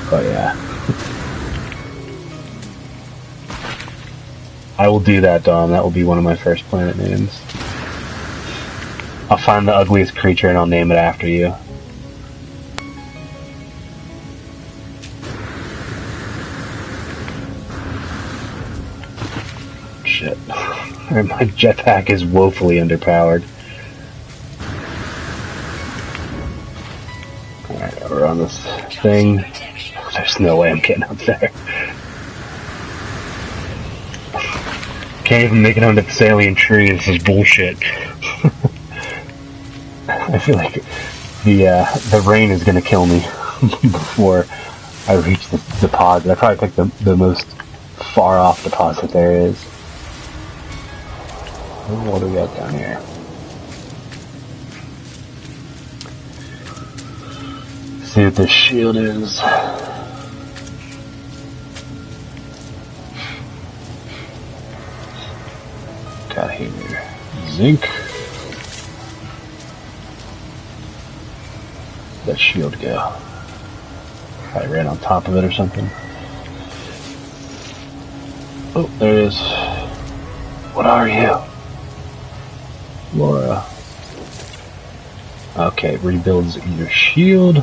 Oh 0.09 0.21
yeah. 0.23 0.55
I 4.79 4.87
will 4.87 5.01
do 5.01 5.19
that, 5.19 5.43
Dom. 5.43 5.71
That 5.71 5.83
will 5.83 5.91
be 5.91 6.05
one 6.05 6.17
of 6.17 6.23
my 6.23 6.37
first 6.37 6.63
planet 6.65 6.95
names. 6.95 7.37
I'll 9.29 9.37
find 9.37 9.67
the 9.67 9.75
ugliest 9.75 10.15
creature 10.15 10.47
and 10.47 10.57
I'll 10.57 10.67
name 10.67 10.89
it 10.91 10.97
after 10.97 11.27
you. 11.27 11.53
My 21.09 21.45
jetpack 21.45 22.09
is 22.09 22.25
woefully 22.25 22.75
underpowered. 22.77 23.43
Alright, 27.69 28.09
we're 28.09 28.25
on 28.25 28.39
this 28.39 28.65
thing. 29.01 29.37
There's 30.13 30.39
no 30.41 30.57
way 30.57 30.69
I'm 30.69 30.79
getting 30.79 31.03
up 31.03 31.17
there. 31.19 31.49
Can't 35.23 35.45
even 35.45 35.61
make 35.61 35.77
it 35.77 35.83
onto 35.83 36.01
the 36.01 36.11
salient 36.11 36.57
tree. 36.57 36.91
This 36.91 37.07
is 37.07 37.23
bullshit. 37.23 37.77
I 40.09 40.39
feel 40.39 40.55
like 40.55 40.83
the 41.45 41.67
uh, 41.67 41.95
the 42.09 42.21
rain 42.27 42.51
is 42.51 42.65
gonna 42.65 42.81
kill 42.81 43.05
me 43.05 43.19
before 43.81 44.45
I 45.07 45.13
reach 45.15 45.47
the 45.47 45.63
deposit. 45.79 46.31
I 46.31 46.35
probably 46.35 46.57
picked 46.57 46.75
the, 46.75 46.85
the 47.03 47.15
most 47.15 47.45
far 48.13 48.37
off 48.37 48.61
deposit 48.65 49.11
there 49.11 49.31
is. 49.31 49.76
What 51.87 52.19
do 52.19 52.27
we 52.27 52.33
got 52.33 52.53
down 52.53 52.73
here? 52.73 52.99
See 58.03 58.25
what 58.25 58.35
this 58.35 58.49
shield 58.49 58.97
is. 58.97 59.39
Got 66.35 66.51
here. 66.51 67.03
Zinc. 67.51 67.81
That 72.25 72.37
shield 72.37 72.77
go? 72.81 72.97
I 74.55 74.65
ran 74.65 74.87
on 74.87 74.97
top 74.97 75.29
of 75.29 75.37
it 75.37 75.45
or 75.45 75.53
something. 75.53 75.89
Oh, 78.75 78.91
there 78.99 79.13
it 79.13 79.23
is. 79.27 79.39
What 80.73 80.85
are 80.85 81.07
you? 81.07 81.46
Laura. 83.17 83.65
Okay, 85.57 85.97
rebuilds 85.97 86.63
your 86.77 86.87
shield. 86.87 87.55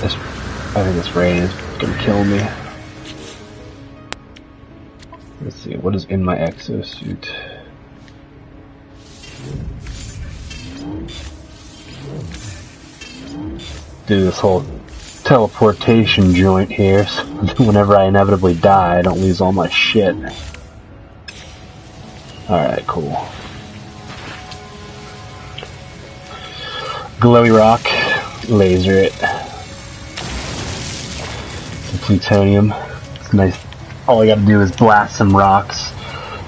This, 0.00 0.14
I 0.14 0.84
think 0.84 0.96
this 0.96 1.16
rain 1.16 1.44
is 1.44 1.54
gonna 1.78 1.98
kill 2.02 2.24
me. 2.24 2.46
Let's 5.40 5.56
see, 5.56 5.76
what 5.76 5.94
is 5.94 6.04
in 6.04 6.22
my 6.22 6.36
exosuit? 6.36 7.26
Do 14.06 14.24
this 14.24 14.38
whole 14.38 14.66
teleportation 15.24 16.34
joint 16.34 16.70
here, 16.70 17.06
so 17.06 17.24
whenever 17.58 17.96
I 17.96 18.04
inevitably 18.04 18.56
die, 18.56 18.98
I 18.98 19.02
don't 19.02 19.20
lose 19.20 19.40
all 19.40 19.52
my 19.52 19.70
shit. 19.70 20.14
Alright, 22.50 22.84
cool. 22.88 23.16
Glowy 27.20 27.56
rock, 27.56 27.80
laser 28.48 28.94
it. 28.94 29.12
Some 31.84 31.98
plutonium. 32.00 32.74
It's 33.20 33.32
nice. 33.32 33.56
All 34.08 34.22
I 34.22 34.26
gotta 34.26 34.40
do 34.40 34.60
is 34.60 34.72
blast 34.72 35.16
some 35.16 35.36
rocks 35.36 35.92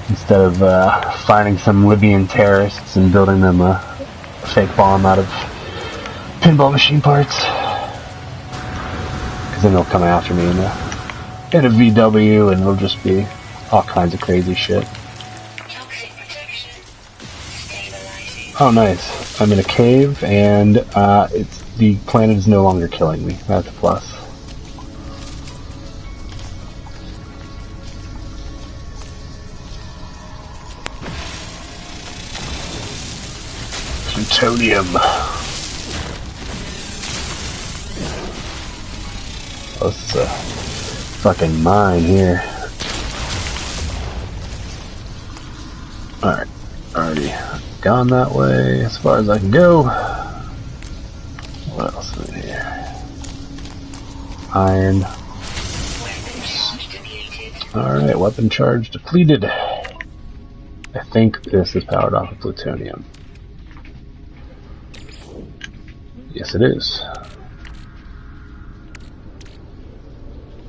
instead 0.09 0.41
of 0.41 0.61
uh, 0.65 1.13
finding 1.19 1.59
some 1.59 1.87
Libyan 1.87 2.27
terrorists 2.27 2.97
and 2.97 3.13
building 3.13 3.41
them 3.41 3.61
a 3.61 3.79
fake 4.53 4.77
bomb 4.77 5.07
out 5.07 5.21
of 5.21 5.27
pinball 6.41 6.73
machine 6.73 7.01
parts. 7.01 7.37
Because 9.47 9.63
then 9.63 9.75
they'll 9.75 9.85
come 9.85 10.03
after 10.03 10.35
me 10.35 10.43
in 10.43 10.59
a, 10.59 10.71
in 11.53 11.65
a 11.67 11.71
VW 11.71 12.51
and 12.51 12.61
it'll 12.61 12.75
just 12.75 13.03
be 13.05 13.25
all 13.71 13.85
kinds 13.85 14.13
of 14.13 14.21
crazy 14.21 14.55
shit. 14.55 14.89
Oh, 18.61 18.71
nice. 18.71 19.41
I'm 19.41 19.51
in 19.51 19.59
a 19.59 19.65
cave, 19.65 20.23
and 20.23 20.79
uh, 20.95 21.27
it's 21.33 21.61
the 21.75 21.97
planet 22.07 22.37
is 22.37 22.47
no 22.47 22.63
longer 22.63 22.87
killing 22.87 23.27
me. 23.27 23.33
That's 23.49 23.67
a 23.67 23.73
plus. 23.73 24.13
Plutonium. 34.15 34.87
Oh, 39.81 39.91
this 39.91 40.11
is 40.11 40.15
a 40.15 40.27
fucking 41.23 41.61
mine 41.61 42.03
here. 42.03 42.45
Alright, 46.23 46.47
already 46.95 47.35
gone 47.85 48.09
that 48.09 48.33
way 48.33 48.81
as 48.81 48.97
far 48.97 49.19
as 49.19 49.29
I 49.29 49.39
can 49.39 49.51
go. 49.51 49.83
What 51.75 51.93
else 51.93 52.17
is 52.17 52.31
here? 52.31 52.95
Iron. 54.55 55.05
Alright, 57.77 58.19
weapon 58.19 58.49
charge 58.49 58.89
depleted. 58.89 59.45
I 59.45 61.05
think 61.13 61.43
this 61.45 61.77
is 61.77 61.85
powered 61.85 62.15
off 62.15 62.33
of 62.33 62.41
plutonium. 62.41 63.05
Yes, 66.33 66.55
it 66.55 66.63
is. 66.63 67.03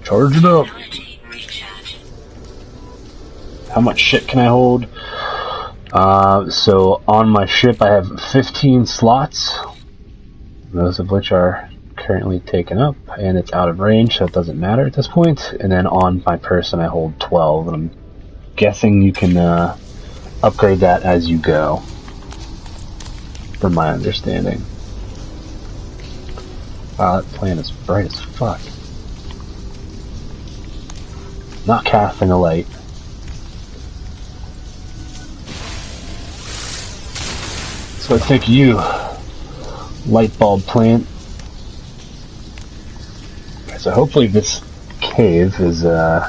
Charge 0.04 0.36
it 0.36 0.44
up. 0.44 0.68
How 3.74 3.80
much 3.80 4.02
shit 4.02 4.28
can 4.28 4.40
I 4.40 4.48
hold? 4.48 4.86
Uh, 5.96 6.50
so 6.50 7.02
on 7.08 7.30
my 7.30 7.46
ship, 7.46 7.82
I 7.82 7.88
have 7.88 8.20
15 8.20 8.86
slots, 8.86 9.58
most 10.74 11.00
of 11.00 11.10
which 11.10 11.32
are 11.32 11.70
currently 11.96 12.42
taken 12.42 12.80
up, 12.80 12.98
and 13.18 13.38
it's 13.38 13.54
out 13.54 13.70
of 13.70 13.80
range, 13.80 14.18
so 14.18 14.26
it 14.26 14.34
doesn't 14.34 14.60
matter 14.60 14.86
at 14.86 14.92
this 14.92 15.08
point. 15.08 15.54
And 15.54 15.72
then 15.72 15.88
on 15.88 16.22
my 16.26 16.36
person, 16.36 16.82
I 16.82 16.88
hold 16.88 17.18
12, 17.22 17.68
and 17.70 17.76
I'm 17.76 17.92
guessing 18.58 19.04
you 19.04 19.14
can 19.14 19.38
uh, 19.38 19.78
upgrade 20.44 20.80
that 20.80 21.04
as 21.04 21.30
you 21.30 21.38
go, 21.38 21.78
from 23.62 23.74
my 23.74 23.94
understanding. 23.94 24.62
Wow, 27.00 27.22
that 27.22 27.26
plan 27.36 27.58
is 27.58 27.72
bright 27.72 28.08
as 28.08 28.20
fuck. 28.20 28.60
Not 31.66 31.86
casting 31.86 32.32
a 32.32 32.38
light. 32.38 32.68
So 38.06 38.14
I 38.14 38.20
think 38.20 38.48
you, 38.48 38.76
light 40.06 40.38
bulb 40.38 40.62
plant. 40.62 41.08
So 43.80 43.90
hopefully 43.90 44.28
this 44.28 44.62
cave 45.02 45.60
is 45.60 45.84
uh, 45.84 46.22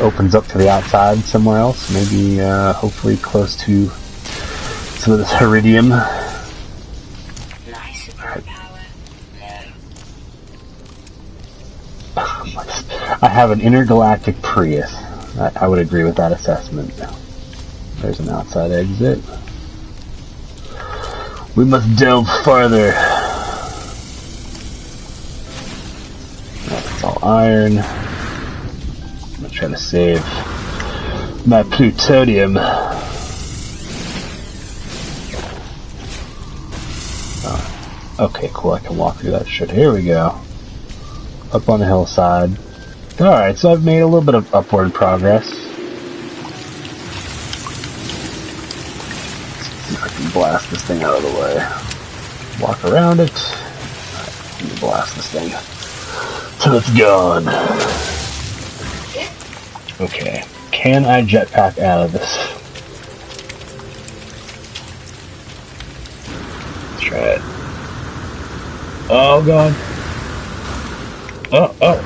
opens 0.00 0.36
up 0.36 0.46
to 0.46 0.58
the 0.58 0.70
outside 0.70 1.18
somewhere 1.24 1.58
else. 1.58 1.92
Maybe 1.92 2.40
uh, 2.40 2.74
hopefully 2.74 3.16
close 3.16 3.56
to 3.64 3.88
some 5.00 5.14
of 5.14 5.18
this 5.18 5.32
Heridium. 5.32 5.88
Nice 7.72 8.08
superpower. 8.08 8.84
No. 12.14 13.18
I 13.20 13.28
have 13.28 13.50
an 13.50 13.60
intergalactic 13.60 14.40
Prius. 14.42 14.94
I, 15.40 15.50
I 15.56 15.66
would 15.66 15.80
agree 15.80 16.04
with 16.04 16.14
that 16.18 16.30
assessment. 16.30 16.94
There's 18.02 18.20
an 18.20 18.28
outside 18.28 18.72
exit. 18.72 19.20
We 21.56 21.64
must 21.64 21.96
delve 21.96 22.28
farther. 22.44 22.90
That's 26.66 27.04
all 27.04 27.18
iron. 27.22 27.78
I'm 27.78 29.36
gonna 29.36 29.48
try 29.50 29.68
to 29.68 29.76
save 29.76 30.20
my 31.46 31.62
plutonium. 31.62 32.56
Oh, 37.44 38.16
okay, 38.20 38.50
cool. 38.52 38.72
I 38.72 38.80
can 38.80 38.96
walk 38.96 39.16
through 39.16 39.30
that 39.32 39.46
shit. 39.46 39.70
Here 39.70 39.92
we 39.92 40.04
go. 40.04 40.38
Up 41.52 41.68
on 41.68 41.80
the 41.80 41.86
hillside. 41.86 42.58
Alright, 43.20 43.58
so 43.58 43.70
I've 43.72 43.84
made 43.84 44.00
a 44.00 44.06
little 44.06 44.24
bit 44.24 44.34
of 44.34 44.52
upward 44.54 44.94
progress. 44.94 45.46
Let's 49.48 49.66
see 49.86 49.94
if 49.94 50.02
I 50.02 50.08
can 50.08 50.30
blast 50.30 50.70
this 50.70 50.82
thing 50.82 51.02
out 51.02 51.16
of 51.16 51.22
the 51.22 51.28
way. 51.38 51.54
Around 52.84 53.20
it. 53.20 53.30
Alright, 53.30 54.60
let 54.60 54.64
me 54.64 54.80
blast 54.80 55.14
this 55.14 55.28
thing 55.30 55.50
till 56.60 56.74
it's 56.74 56.90
gone. 56.98 57.48
Okay. 60.00 60.44
Can 60.72 61.04
I 61.04 61.22
jetpack 61.22 61.78
out 61.78 62.06
of 62.06 62.12
this? 62.12 62.48
Let's 66.90 67.02
try 67.02 67.18
it. 67.18 67.40
Oh 69.08 69.42
god. 69.46 69.74
Oh, 71.52 71.76
oh. 71.82 72.00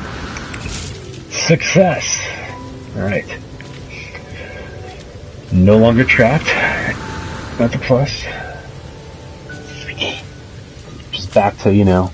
Success. 1.30 2.20
Alright. 2.94 3.38
No 5.52 5.78
longer 5.78 6.04
trapped. 6.04 6.46
That's 7.58 7.74
a 7.74 7.78
plus. 7.78 8.24
Back 11.37 11.59
to, 11.59 11.72
you 11.72 11.85
know, 11.85 12.11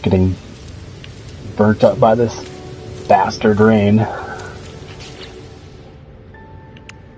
getting 0.00 0.36
burnt 1.56 1.82
up 1.82 1.98
by 1.98 2.14
this 2.14 2.32
bastard 3.08 3.58
rain. 3.58 3.96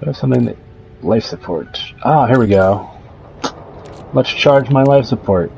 There's 0.01 0.19
something 0.19 0.47
that 0.47 0.57
life 1.03 1.25
support. 1.25 1.79
Ah, 2.03 2.27
here 2.27 2.39
we 2.39 2.47
go. 2.47 2.89
Let's 4.15 4.31
charge 4.31 4.71
my 4.71 4.85
life 4.85 5.05
support. 5.05 5.53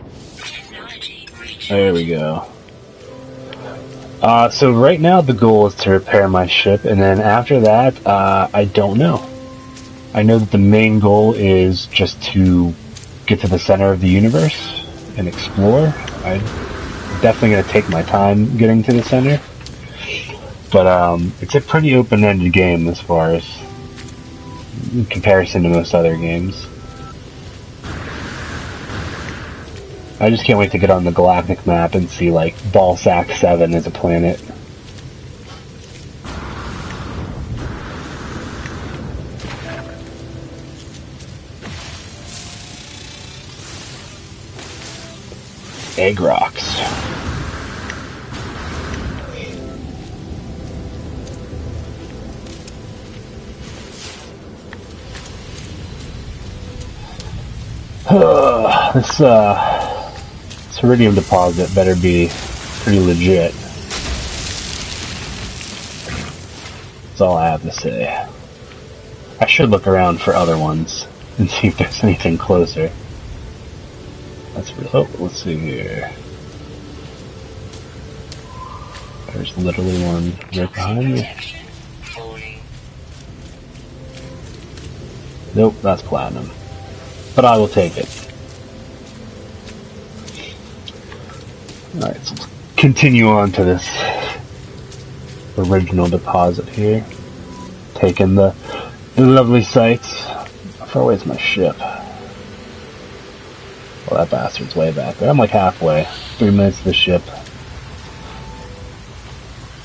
There 1.68 1.94
we 1.94 2.08
go. 2.08 2.48
Uh, 4.20 4.50
so 4.50 4.72
right 4.72 5.00
now 5.00 5.20
the 5.20 5.34
goal 5.34 5.68
is 5.68 5.76
to 5.76 5.90
repair 5.90 6.28
my 6.28 6.48
ship, 6.48 6.84
and 6.84 7.00
then 7.00 7.20
after 7.20 7.60
that, 7.60 8.04
uh, 8.04 8.48
I 8.52 8.64
don't 8.64 8.98
know. 8.98 9.24
I 10.14 10.24
know 10.24 10.40
that 10.40 10.50
the 10.50 10.58
main 10.58 10.98
goal 10.98 11.34
is 11.34 11.86
just 11.86 12.20
to 12.32 12.74
get 13.26 13.38
to 13.42 13.46
the 13.46 13.60
center 13.60 13.92
of 13.92 14.00
the 14.00 14.08
universe 14.08 14.79
explore. 15.28 15.94
I'm 16.24 16.40
definitely 17.20 17.50
going 17.50 17.64
to 17.64 17.70
take 17.70 17.88
my 17.88 18.02
time 18.02 18.56
getting 18.56 18.82
to 18.84 18.92
the 18.92 19.02
center, 19.02 19.40
but 20.72 20.86
um, 20.86 21.32
it's 21.40 21.54
a 21.54 21.60
pretty 21.60 21.94
open-ended 21.94 22.52
game 22.52 22.88
as 22.88 23.00
far 23.00 23.34
as 23.34 23.44
in 24.92 25.04
comparison 25.06 25.62
to 25.64 25.68
most 25.68 25.94
other 25.94 26.16
games. 26.16 26.66
I 30.22 30.28
just 30.28 30.44
can't 30.44 30.58
wait 30.58 30.72
to 30.72 30.78
get 30.78 30.90
on 30.90 31.04
the 31.04 31.12
galactic 31.12 31.66
map 31.66 31.94
and 31.94 32.08
see 32.10 32.30
like 32.30 32.54
Ballsack 32.56 33.34
7 33.38 33.74
as 33.74 33.86
a 33.86 33.90
planet. 33.90 34.38
Egg 46.00 46.18
rocks. 46.18 46.64
this 58.94 59.20
uh 59.20 60.12
this 60.68 60.78
Heridium 60.80 61.14
deposit 61.14 61.72
better 61.74 61.94
be 61.94 62.30
pretty 62.80 62.98
legit. 63.00 63.52
That's 67.08 67.20
all 67.20 67.36
I 67.36 67.50
have 67.50 67.60
to 67.60 67.70
say. 67.72 68.26
I 69.38 69.44
should 69.44 69.68
look 69.68 69.86
around 69.86 70.22
for 70.22 70.34
other 70.34 70.56
ones 70.56 71.06
and 71.36 71.50
see 71.50 71.68
if 71.68 71.76
there's 71.76 72.02
anything 72.02 72.38
closer. 72.38 72.90
That's. 74.60 74.94
Oh, 74.94 75.08
let's 75.18 75.42
see 75.42 75.56
here. 75.56 76.12
There's 79.32 79.56
literally 79.56 80.02
one 80.04 80.32
right 80.54 80.70
behind 80.70 81.14
me. 81.14 81.34
Nope, 85.54 85.76
that's 85.80 86.02
platinum. 86.02 86.50
But 87.34 87.46
I 87.46 87.56
will 87.56 87.68
take 87.68 87.96
it. 87.96 88.06
Alright, 91.94 92.22
so 92.22 92.34
let's 92.34 92.46
continue 92.76 93.28
on 93.28 93.52
to 93.52 93.64
this 93.64 93.88
original 95.56 96.06
deposit 96.06 96.68
here. 96.68 97.04
Taking 97.94 98.34
the, 98.34 98.54
the 99.16 99.24
lovely 99.24 99.64
sights. 99.64 100.24
How 100.24 100.84
far 100.84 101.02
away 101.04 101.14
is 101.14 101.24
my 101.24 101.38
ship? 101.38 101.76
That 104.20 104.28
bastard's 104.28 104.76
way 104.76 104.92
back 104.92 105.16
there. 105.16 105.30
I'm 105.30 105.38
like 105.38 105.48
halfway. 105.48 106.06
Three 106.36 106.50
minutes 106.50 106.76
to 106.80 106.84
the 106.84 106.92
ship. 106.92 107.22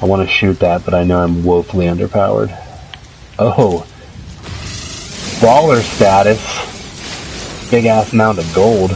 I 0.02 0.06
want 0.06 0.28
to 0.28 0.28
shoot 0.28 0.60
that, 0.60 0.84
but 0.84 0.93
I 0.93 1.06
know 1.06 1.24
I'm 1.24 1.45
woefully 1.45 1.86
underpowered. 1.86 2.50
Oh, 3.39 3.88
baller 5.39 5.82
status. 5.82 6.41
Big 7.71 7.86
ass 7.86 8.12
mound 8.12 8.38
of 8.39 8.54
gold. 8.54 8.91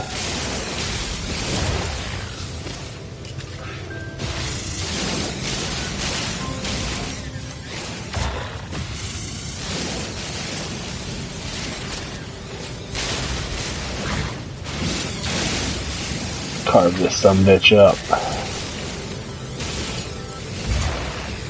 Carve 16.80 16.98
this 16.98 17.18
some 17.18 17.40
bitch 17.40 17.76
up. 17.76 17.98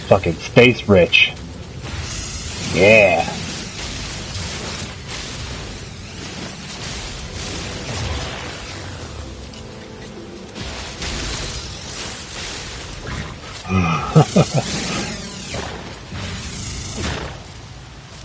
Fucking 0.08 0.34
space 0.34 0.90
rich. 0.90 1.34
Yeah. 2.74 3.22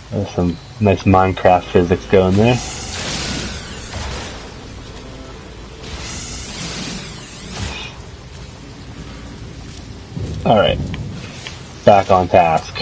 There's 0.09 0.29
some 0.31 0.57
nice 0.81 1.03
Minecraft 1.03 1.65
physics 1.65 2.03
going 2.07 2.35
there. 2.35 2.74
Alright. 10.45 10.77
Back 11.85 12.11
on 12.11 12.27
task. 12.27 12.75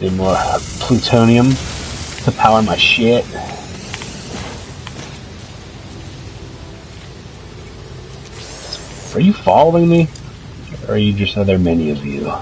Need 0.00 0.14
more 0.14 0.34
uh, 0.36 0.58
plutonium 0.80 1.50
to 2.24 2.32
power 2.32 2.62
my 2.62 2.76
shit. 2.76 3.24
Are 9.14 9.20
you 9.20 9.32
following 9.32 9.88
me? 9.88 10.08
Or 10.88 10.94
are 10.94 10.98
you 10.98 11.12
just 11.12 11.36
are 11.36 11.44
there 11.44 11.60
many 11.60 11.90
of 11.90 12.04
you? 12.04 12.32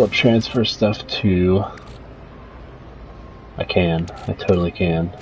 Still 0.00 0.08
transfer 0.08 0.64
stuff 0.64 1.06
to... 1.06 1.62
I 3.58 3.64
can. 3.64 4.06
I 4.26 4.32
totally 4.32 4.70
can. 4.70 5.12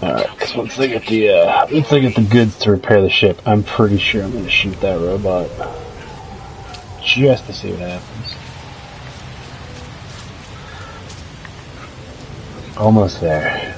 Alright, 0.00 0.38
guess 0.38 0.54
once 0.54 0.76
they 0.76 0.86
get 0.86 1.04
the 1.06 1.30
uh, 1.30 1.66
once 1.72 1.90
they 1.90 2.00
get 2.00 2.14
the 2.14 2.22
goods 2.22 2.56
to 2.60 2.70
repair 2.70 3.02
the 3.02 3.10
ship, 3.10 3.42
I'm 3.44 3.64
pretty 3.64 3.98
sure 3.98 4.22
I'm 4.22 4.32
gonna 4.32 4.48
shoot 4.48 4.80
that 4.80 5.00
robot 5.00 5.50
just 7.02 7.46
to 7.46 7.52
see 7.52 7.72
what 7.72 7.80
happens. 7.80 8.36
Almost 12.78 13.20
there. 13.20 13.76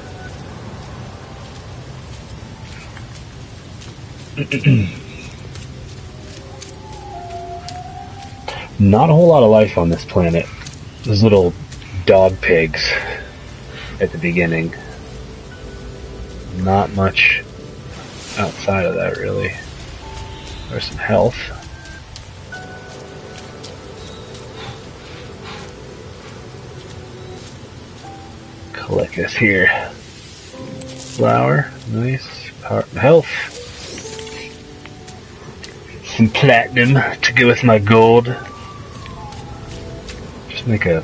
Not 8.82 9.10
a 9.10 9.12
whole 9.12 9.28
lot 9.28 9.44
of 9.44 9.50
life 9.50 9.78
on 9.78 9.90
this 9.90 10.04
planet. 10.04 10.44
Those 11.04 11.22
little 11.22 11.54
dog 12.04 12.40
pigs 12.40 12.92
at 14.00 14.10
the 14.10 14.18
beginning. 14.18 14.74
Not 16.56 16.92
much 16.94 17.44
outside 18.38 18.84
of 18.84 18.96
that, 18.96 19.18
really. 19.18 19.54
There's 20.68 20.86
some 20.86 20.96
health. 20.96 21.36
Collect 28.72 29.14
this 29.14 29.34
here. 29.34 29.68
Flower, 31.14 31.70
nice. 31.92 32.50
Power, 32.62 32.82
health. 32.96 33.28
Some 36.16 36.30
platinum 36.30 36.94
to 37.20 37.32
go 37.32 37.46
with 37.46 37.62
my 37.62 37.78
gold. 37.78 38.36
Make 40.66 40.86
a. 40.86 41.02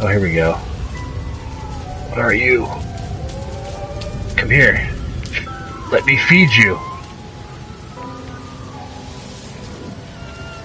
Oh, 0.00 0.08
here 0.08 0.20
we 0.20 0.34
go. 0.34 0.54
What 2.08 2.18
are 2.18 2.34
you? 2.34 2.66
Come 4.36 4.50
here. 4.50 4.90
Let 5.92 6.04
me 6.04 6.16
feed 6.16 6.50
you. 6.50 6.76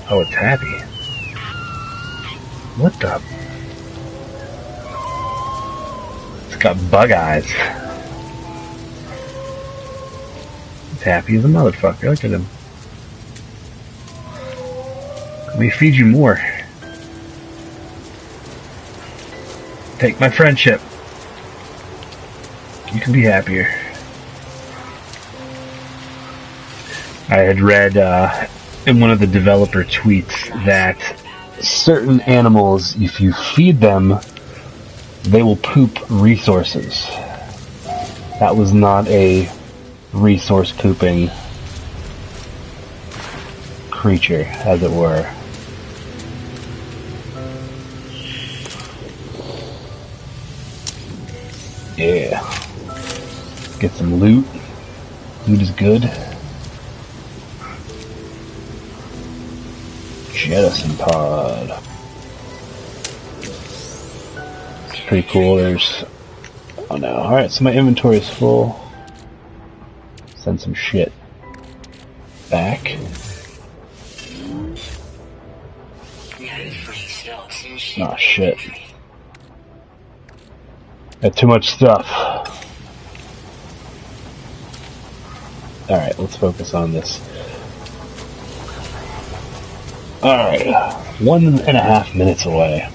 Oh, 0.10 0.22
it's 0.22 0.34
happy. 0.34 0.66
What 2.82 2.94
the? 3.00 3.22
It's 6.48 6.56
got 6.56 6.90
bug 6.90 7.12
eyes. 7.12 7.46
It's 10.94 11.04
happy 11.04 11.36
as 11.36 11.46
a 11.46 11.48
motherfucker. 11.48 12.04
Look 12.04 12.24
at 12.24 12.32
him. 12.32 12.48
Let 15.50 15.60
me 15.60 15.70
feed 15.70 15.94
you 15.94 16.06
more. 16.06 16.40
Take 20.00 20.20
my 20.20 20.30
friendship. 20.30 20.80
You 22.94 23.02
can 23.02 23.14
be 23.14 23.24
happier. 23.24 23.68
I 27.30 27.40
had 27.40 27.60
read 27.60 27.98
uh, 27.98 28.48
in 28.86 29.00
one 29.00 29.10
of 29.10 29.20
the 29.20 29.28
developer 29.28 29.84
tweets 29.84 30.48
that 30.66 30.98
certain 31.60 32.22
animals, 32.22 32.96
if 33.02 33.20
you 33.20 33.34
feed 33.34 33.80
them, 33.80 34.20
they 35.24 35.42
will 35.42 35.58
poop 35.58 35.98
resources. 36.10 37.08
That 38.40 38.56
was 38.56 38.74
not 38.74 39.08
a 39.08 39.50
resource 40.14 40.72
pooping 40.72 41.32
creature, 43.90 44.44
as 44.44 44.84
it 44.84 44.92
were. 44.92 45.34
Yeah. 52.08 52.40
Get 53.82 53.92
some 53.92 54.16
loot. 54.16 54.46
Loot 55.46 55.62
is 55.62 55.72
good. 55.72 56.04
Jettison 60.32 60.96
pod. 60.96 61.84
It's 64.88 65.02
pretty 65.02 65.28
cool. 65.28 65.58
There's. 65.58 66.06
Oh 66.90 66.96
no. 66.96 67.10
Alright, 67.10 67.52
so 67.52 67.66
my 67.66 67.74
inventory 67.74 68.20
is 68.20 68.30
full. 68.30 68.80
Send 70.38 70.62
some 70.62 70.74
shit 70.74 71.12
back. 72.50 72.98
No 76.40 76.70
free 76.86 76.96
slots 76.96 77.66
in 77.66 77.78
ship 77.78 78.08
Aw, 78.08 78.16
shit. 78.16 78.58
Got 81.22 81.36
too 81.36 81.48
much 81.48 81.72
stuff. 81.72 82.08
Alright, 85.90 86.20
let's 86.20 86.36
focus 86.36 86.74
on 86.76 86.92
this. 86.92 87.20
Alright, 90.22 90.68
one 91.20 91.46
and 91.46 91.78
a 91.78 91.82
half 91.82 92.14
minutes 92.14 92.46
away. 92.46 92.88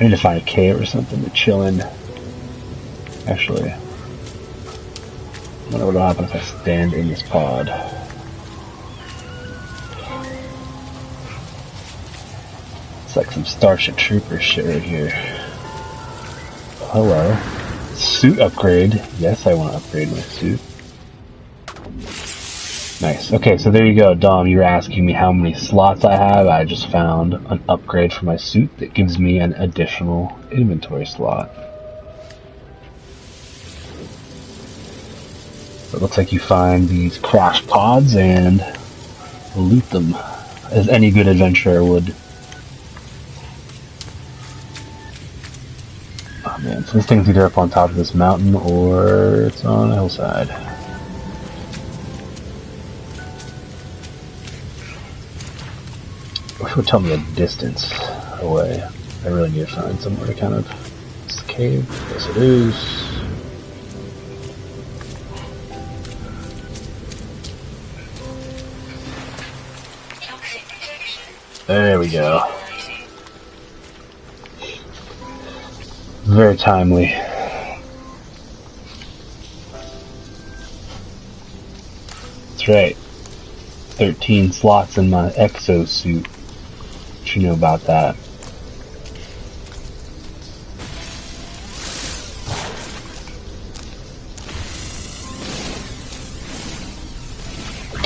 I 0.00 0.04
need 0.04 0.10
to 0.10 0.16
find 0.16 0.40
a 0.40 0.44
cave 0.44 0.80
or 0.80 0.86
something 0.86 1.22
to 1.22 1.30
chill 1.30 1.62
in. 1.62 1.82
Actually, 3.28 3.70
I 3.70 3.78
wonder 5.70 5.86
what'll 5.86 6.00
happen 6.00 6.24
if 6.24 6.34
I 6.34 6.40
stand 6.40 6.94
in 6.94 7.06
this 7.08 7.22
pod. 7.22 7.68
It's 13.04 13.16
like 13.16 13.30
some 13.30 13.44
Starship 13.44 13.96
Trooper 13.96 14.40
shit 14.40 14.64
right 14.64 14.82
here. 14.82 15.41
Hello. 16.92 17.34
Suit 17.94 18.38
upgrade. 18.38 19.02
Yes, 19.18 19.46
I 19.46 19.54
want 19.54 19.70
to 19.70 19.78
upgrade 19.78 20.12
my 20.12 20.18
suit. 20.18 20.60
Nice. 23.00 23.32
Okay, 23.32 23.56
so 23.56 23.70
there 23.70 23.86
you 23.86 23.94
go, 23.98 24.12
Dom. 24.12 24.46
You 24.46 24.58
were 24.58 24.62
asking 24.62 25.06
me 25.06 25.14
how 25.14 25.32
many 25.32 25.54
slots 25.54 26.04
I 26.04 26.14
have. 26.16 26.48
I 26.48 26.66
just 26.66 26.90
found 26.90 27.32
an 27.32 27.64
upgrade 27.66 28.12
for 28.12 28.26
my 28.26 28.36
suit 28.36 28.76
that 28.76 28.92
gives 28.92 29.18
me 29.18 29.38
an 29.38 29.54
additional 29.54 30.38
inventory 30.50 31.06
slot. 31.06 31.50
It 35.94 36.02
looks 36.02 36.18
like 36.18 36.30
you 36.30 36.40
find 36.40 36.90
these 36.90 37.16
crash 37.16 37.66
pods 37.68 38.16
and 38.16 38.62
loot 39.56 39.88
them, 39.88 40.14
as 40.70 40.90
any 40.90 41.10
good 41.10 41.26
adventurer 41.26 41.82
would. 41.82 42.14
Man, 46.62 46.84
so 46.84 46.92
this 46.92 47.06
thing's 47.06 47.28
either 47.28 47.44
up 47.44 47.58
on 47.58 47.70
top 47.70 47.90
of 47.90 47.96
this 47.96 48.14
mountain 48.14 48.54
or 48.54 49.42
it's 49.42 49.64
on 49.64 49.90
a 49.90 49.94
hillside. 49.94 50.48
It 56.60 56.76
would 56.76 56.86
tell 56.86 57.00
me 57.00 57.12
a 57.12 57.18
distance 57.34 57.92
away. 58.40 58.82
I 59.24 59.28
really 59.28 59.50
need 59.50 59.68
to 59.68 59.74
find 59.74 60.00
somewhere 60.00 60.26
to 60.26 60.34
kind 60.34 60.54
of. 60.54 61.24
It's 61.24 61.42
cave. 61.42 61.86
Yes, 62.10 62.26
it 62.28 62.36
is. 62.38 63.12
There 71.66 71.98
we 71.98 72.08
go. 72.08 72.61
Very 76.32 76.56
timely. 76.56 77.08
That's 82.48 82.68
right. 82.68 82.96
13 82.96 84.50
slots 84.52 84.96
in 84.96 85.10
my 85.10 85.28
exosuit. 85.32 86.26
What 86.26 87.36
you 87.36 87.42
know 87.42 87.52
about 87.52 87.82
that? 87.82 88.16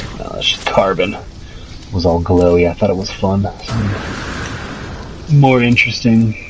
Oh, 0.01 0.17
no, 0.19 0.29
that's 0.31 0.49
just 0.49 0.67
carbon. 0.67 1.15
It 1.15 1.93
was 1.93 2.05
all 2.05 2.21
glowy. 2.21 2.69
I 2.69 2.75
thought 2.75 2.91
it 2.91 2.97
was 2.97 3.13
fun. 3.13 3.47
More 5.33 5.63
interesting. 5.63 6.46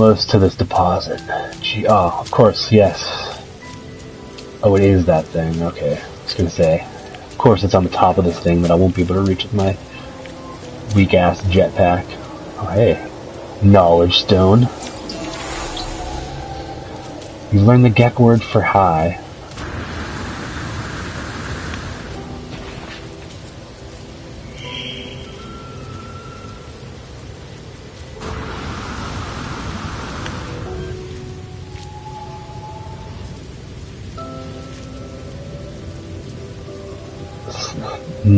Almost 0.00 0.30
to 0.30 0.38
this 0.38 0.54
deposit. 0.54 1.20
Gee, 1.60 1.84
oh, 1.88 2.20
of 2.20 2.30
course, 2.30 2.70
yes. 2.70 3.42
Oh, 4.62 4.76
it 4.76 4.84
is 4.84 5.06
that 5.06 5.24
thing. 5.24 5.60
Okay. 5.60 5.98
I 6.00 6.22
was 6.22 6.34
gonna 6.34 6.50
say. 6.50 6.86
Of 7.32 7.36
course, 7.36 7.64
it's 7.64 7.74
on 7.74 7.82
the 7.82 7.90
top 7.90 8.16
of 8.16 8.24
this 8.24 8.38
thing 8.38 8.62
that 8.62 8.70
I 8.70 8.76
won't 8.76 8.94
be 8.94 9.02
able 9.02 9.16
to 9.16 9.22
reach 9.22 9.42
with 9.42 9.54
my 9.54 9.76
weak 10.94 11.14
ass 11.14 11.42
jetpack. 11.46 12.06
Oh, 12.58 12.70
hey. 12.72 13.10
Knowledge 13.60 14.20
stone. 14.20 14.68
You've 17.50 17.66
learned 17.66 17.84
the 17.84 17.90
Gek 17.90 18.20
word 18.20 18.40
for 18.40 18.60
high. 18.60 19.20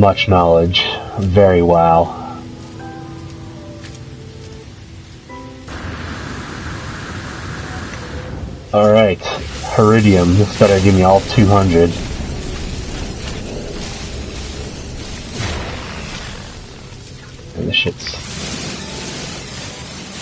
Much 0.01 0.29
knowledge. 0.29 0.83
Very 1.19 1.61
wow. 1.61 2.41
Alright. 8.73 9.19
Heridium. 9.19 10.39
This 10.39 10.59
better 10.59 10.83
give 10.83 10.95
me 10.95 11.03
all 11.03 11.21
200. 11.21 11.91
And 17.59 17.69
this 17.69 17.77
shit's... 17.77 18.17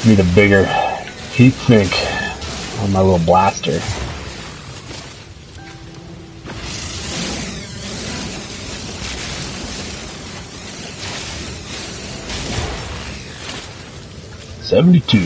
Need 0.04 0.18
a 0.18 0.34
bigger 0.34 0.66
heat 1.34 1.52
sink 1.52 1.92
on 2.80 2.90
my 2.90 3.00
little 3.00 3.24
blaster. 3.24 3.80
Seventy-two. 14.68 15.18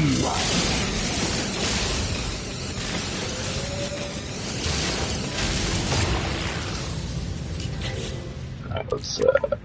Alright, 8.68 8.93
let's 8.93 9.20
uh 9.20 9.57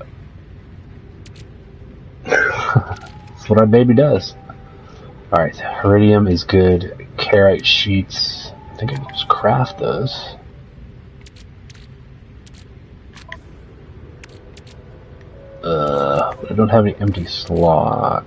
That's 2.26 3.48
what 3.48 3.60
our 3.60 3.68
baby 3.68 3.94
does. 3.94 4.34
Alright, 5.32 5.54
Heridium 5.58 6.28
is 6.28 6.44
good. 6.44 7.08
Carite 7.18 7.64
sheets. 7.64 8.52
I 8.74 8.78
think 8.78 8.94
I 8.94 8.96
can 8.96 9.08
just 9.10 9.28
craft 9.28 9.78
those. 9.78 10.38
Uh, 15.64 16.36
I 16.50 16.54
don't 16.56 16.70
have 16.70 16.84
any 16.84 16.96
empty 16.96 17.28
slots. 17.28 18.26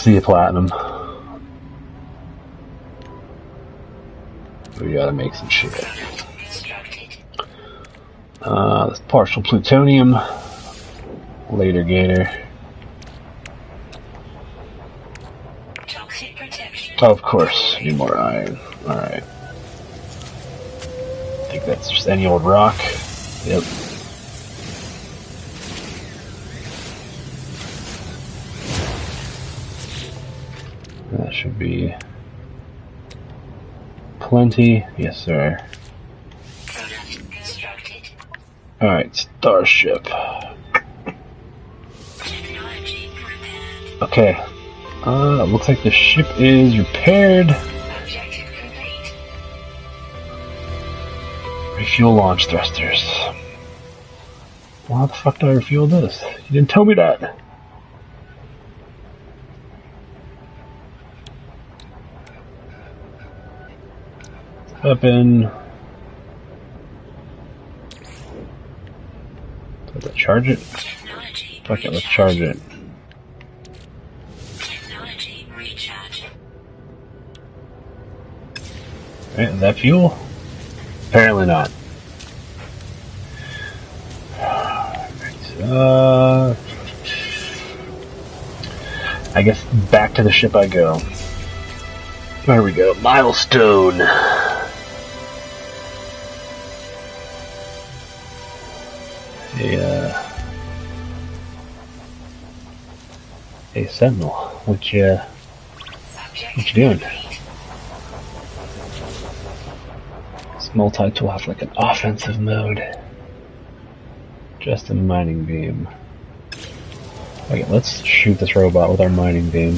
See 0.00 0.16
a 0.16 0.22
platinum. 0.22 0.64
We 4.80 4.94
gotta 4.94 5.12
make 5.12 5.34
some 5.34 5.50
shit. 5.50 5.74
Uh, 8.40 8.96
partial 9.08 9.42
plutonium. 9.42 10.16
Later 11.50 11.82
gator. 11.82 12.30
Of 17.02 17.20
course, 17.20 17.76
need 17.82 17.96
more 17.96 18.16
iron. 18.16 18.58
Alright. 18.86 19.22
I 19.22 19.26
think 21.50 21.66
that's 21.66 21.90
just 21.90 22.08
any 22.08 22.24
old 22.24 22.42
rock. 22.42 22.76
Yep. 23.44 23.64
Be 31.60 31.94
plenty. 34.18 34.84
Yes, 34.96 35.22
sir. 35.22 35.62
Alright, 38.80 39.14
Starship. 39.14 40.06
Okay. 44.00 44.42
Uh, 45.04 45.44
looks 45.44 45.68
like 45.68 45.82
the 45.82 45.90
ship 45.90 46.26
is 46.38 46.78
repaired. 46.78 47.54
Refuel 51.76 52.14
launch 52.14 52.46
thrusters. 52.46 53.02
How 54.88 55.06
the 55.06 55.14
fuck 55.14 55.38
do 55.38 55.48
I 55.48 55.52
refuel 55.52 55.86
this? 55.86 56.22
You 56.46 56.52
didn't 56.54 56.70
tell 56.70 56.86
me 56.86 56.94
that. 56.94 57.36
Weapon. 64.90 65.48
Did 69.92 70.04
I 70.04 70.10
charge 70.16 70.48
it? 70.48 70.58
Fuck 70.58 71.84
it, 71.84 71.92
let's 71.92 72.02
charge 72.02 72.40
it. 72.40 72.58
Right, 79.38 79.48
is 79.50 79.60
that 79.60 79.76
fuel? 79.76 80.18
Apparently 81.10 81.46
not. 81.46 81.70
Right, 84.40 85.60
uh, 85.62 86.56
I 89.36 89.42
guess 89.42 89.62
back 89.92 90.14
to 90.14 90.24
the 90.24 90.32
ship 90.32 90.56
I 90.56 90.66
go. 90.66 91.00
There 92.44 92.64
we 92.64 92.72
go. 92.72 92.94
Milestone. 92.94 94.00
A, 99.62 99.76
uh, 99.76 100.30
a 103.74 103.86
sentinel. 103.88 104.30
Which, 104.64 104.94
uh, 104.94 105.22
What 106.54 106.66
you 106.68 106.72
doing? 106.72 106.98
This 110.54 110.74
multi-tool 110.74 111.30
has 111.30 111.46
like 111.46 111.60
an 111.60 111.70
offensive 111.76 112.40
mode. 112.40 112.82
Just 114.60 114.88
a 114.88 114.94
mining 114.94 115.44
beam. 115.44 115.86
Okay, 117.50 117.66
let's 117.66 118.02
shoot 118.02 118.38
this 118.38 118.56
robot 118.56 118.90
with 118.90 119.00
our 119.00 119.10
mining 119.10 119.50
beam. 119.50 119.76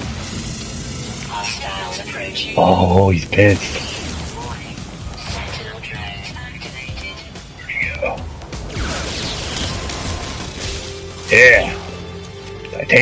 Oh, 2.57 3.11
he's 3.11 3.25
pissed. 3.25 3.92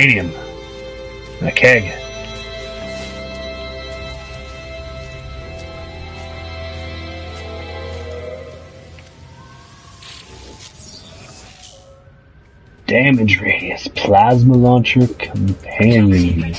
And 0.03 0.32
a 1.42 1.53
keg. 1.53 1.92
Damage 12.86 13.42
radius, 13.42 13.88
plasma 13.88 14.55
launcher, 14.55 15.07
companion. 15.07 16.55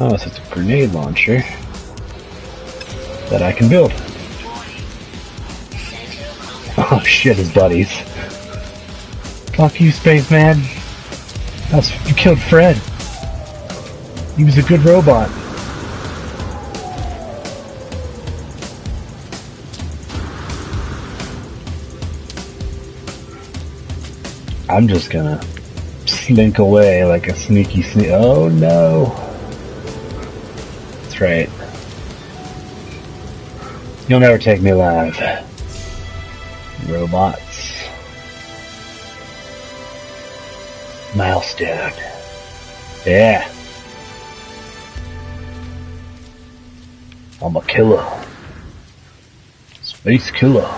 Oh, 0.00 0.16
so 0.16 0.26
it's 0.26 0.38
a 0.38 0.42
grenade 0.52 0.90
launcher 0.90 1.38
that 3.30 3.42
I 3.42 3.52
can 3.52 3.68
build. 3.68 3.92
Oh 6.76 6.98
shit, 7.04 7.36
his 7.36 7.52
buddies. 7.52 7.88
Fuck 9.56 9.80
you, 9.80 9.92
spaceman. 9.92 10.62
That's 11.70 11.92
you 12.08 12.14
killed 12.14 12.40
Fred. 12.40 12.76
He 14.36 14.42
was 14.42 14.58
a 14.58 14.62
good 14.62 14.84
robot. 14.84 15.30
I'm 24.68 24.88
just 24.88 25.10
gonna 25.10 25.40
slink 26.04 26.58
away 26.58 27.04
like 27.04 27.28
a 27.28 27.36
sneaky 27.36 27.82
sneak. 27.82 28.08
Oh 28.08 28.48
no. 28.48 29.14
That's 31.02 31.20
right. 31.20 31.48
You'll 34.08 34.18
never 34.18 34.38
take 34.38 34.60
me 34.60 34.70
alive. 34.70 35.16
Robots. 36.88 37.43
Milestone. 41.60 41.92
Yeah. 43.06 43.50
I'm 47.42 47.56
a 47.56 47.62
killer. 47.62 48.04
Space 49.82 50.30
killer. 50.30 50.68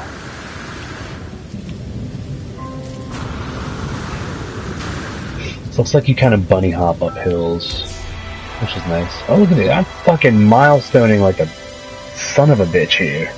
Looks 5.79 5.93
like 5.93 6.09
you 6.09 6.15
kind 6.15 6.33
of 6.33 6.49
bunny 6.49 6.71
hop 6.71 7.03
up 7.03 7.15
hills, 7.19 7.83
which 8.61 8.75
is 8.75 8.87
nice. 8.87 9.13
Oh, 9.29 9.37
look 9.37 9.53
at 9.53 9.59
it. 9.59 9.71
I'm 9.71 9.85
fucking 9.85 10.33
milestoning 10.33 11.21
like 11.21 11.39
a 11.39 11.47
son 12.17 12.51
of 12.51 12.61
a 12.61 12.65
bitch 12.65 12.97
here. 12.97 13.31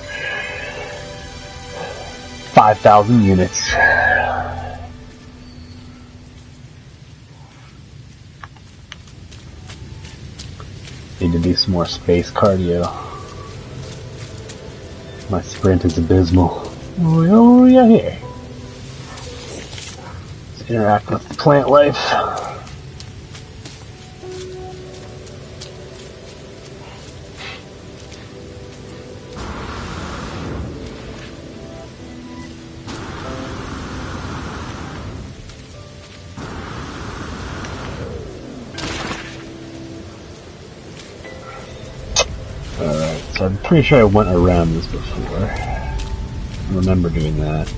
5,000 2.55 3.25
units. 3.25 3.73
Need 11.21 11.33
to 11.33 11.39
do 11.41 11.55
some 11.55 11.73
more 11.73 11.87
space 11.87 12.31
cardio. 12.31 12.85
My 15.31 15.43
sprint 15.43 15.85
is 15.85 15.99
abysmal. 15.99 16.73
Oh, 17.01 17.65
yeah, 17.67 17.81
oh, 17.81 17.89
here. 17.89 18.19
Let's 20.59 20.71
interact 20.71 21.11
with 21.11 21.39
plant 21.39 21.69
life. 21.69 22.28
Pretty 43.69 43.83
sure 43.83 44.01
I 44.01 44.05
went 44.05 44.31
around 44.31 44.73
this 44.73 44.87
before. 44.87 45.41
I 45.41 45.95
remember 46.71 47.11
doing 47.11 47.39
that. 47.41 47.71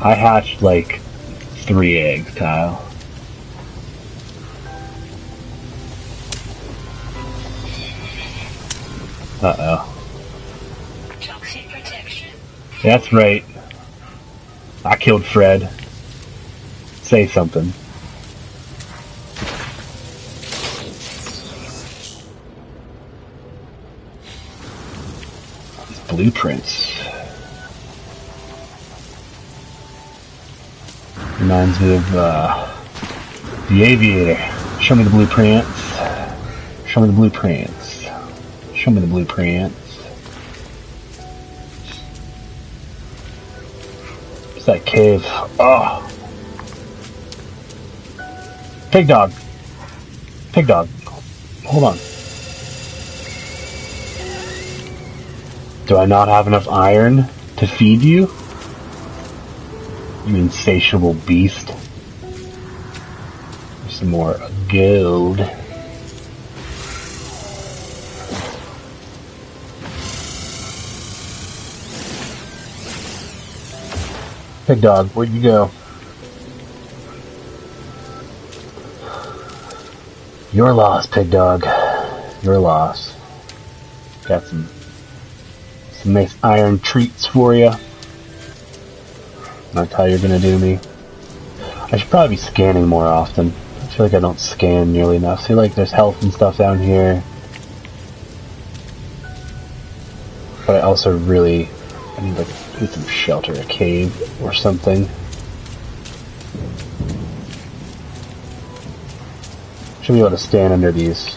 I 0.00 0.14
hatched 0.14 0.62
like 0.62 1.00
three 1.66 1.98
eggs, 1.98 2.34
Kyle. 2.34 2.82
Uh 9.42 9.56
oh. 9.58 10.06
Toxic 11.20 11.68
protection. 11.68 12.30
That's 12.82 13.12
right. 13.12 13.44
I 14.86 14.96
killed 14.96 15.26
Fred. 15.26 15.70
Say 17.02 17.26
something. 17.26 17.74
Blueprints. 26.26 26.92
Reminds 31.38 31.80
me 31.80 31.94
of 31.94 32.16
uh, 32.16 32.68
the 33.68 33.84
Aviator. 33.84 34.34
Show 34.80 34.96
me 34.96 35.04
the 35.04 35.10
blueprints. 35.10 35.68
Show 36.84 37.02
me 37.02 37.06
the 37.06 37.12
blueprints. 37.12 38.08
Show 38.74 38.90
me 38.90 39.00
the 39.02 39.06
blueprints. 39.06 40.00
It's 44.56 44.66
that 44.66 44.84
cave. 44.84 45.22
Oh. 45.60 46.02
Pig 48.90 49.06
dog. 49.06 49.30
Pig 50.52 50.66
dog. 50.66 50.88
Hold 51.66 51.84
on. 51.84 52.15
Do 55.86 55.96
I 55.96 56.04
not 56.04 56.26
have 56.26 56.48
enough 56.48 56.68
iron 56.68 57.28
to 57.58 57.66
feed 57.68 58.02
you? 58.02 58.28
You 60.26 60.34
insatiable 60.34 61.14
beast. 61.14 61.72
Some 63.88 64.10
more 64.10 64.36
gold. 64.68 65.38
Pig 74.66 74.80
dog, 74.80 75.08
where'd 75.10 75.30
you 75.30 75.40
go? 75.40 75.70
Your 80.52 80.72
loss, 80.72 81.06
pig 81.06 81.30
dog. 81.30 81.64
Your 82.42 82.58
loss. 82.58 83.14
Got 84.26 84.42
some 84.42 84.68
some 85.96 86.12
nice 86.12 86.34
iron 86.42 86.78
treats 86.78 87.26
for 87.26 87.54
you. 87.54 87.70
That's 89.72 89.92
how 89.92 90.04
you're 90.04 90.18
gonna 90.18 90.38
do 90.38 90.58
me. 90.58 90.78
I 91.92 91.98
should 91.98 92.10
probably 92.10 92.36
be 92.36 92.40
scanning 92.40 92.86
more 92.86 93.06
often. 93.06 93.48
I 93.48 93.86
feel 93.86 94.06
like 94.06 94.14
I 94.14 94.20
don't 94.20 94.40
scan 94.40 94.92
nearly 94.92 95.16
enough. 95.16 95.42
See, 95.42 95.54
like 95.54 95.74
there's 95.74 95.92
health 95.92 96.22
and 96.22 96.32
stuff 96.32 96.58
down 96.58 96.78
here, 96.78 97.22
but 100.66 100.76
I 100.76 100.80
also 100.80 101.16
really 101.16 101.68
I 102.16 102.22
need 102.22 102.36
like 102.36 102.48
need 102.80 102.90
some 102.90 103.06
shelter, 103.06 103.52
a 103.52 103.64
cave 103.64 104.42
or 104.42 104.52
something. 104.52 105.08
Should 110.02 110.14
be 110.14 110.20
able 110.20 110.30
to 110.30 110.38
stand 110.38 110.72
under 110.72 110.92
these 110.92 111.36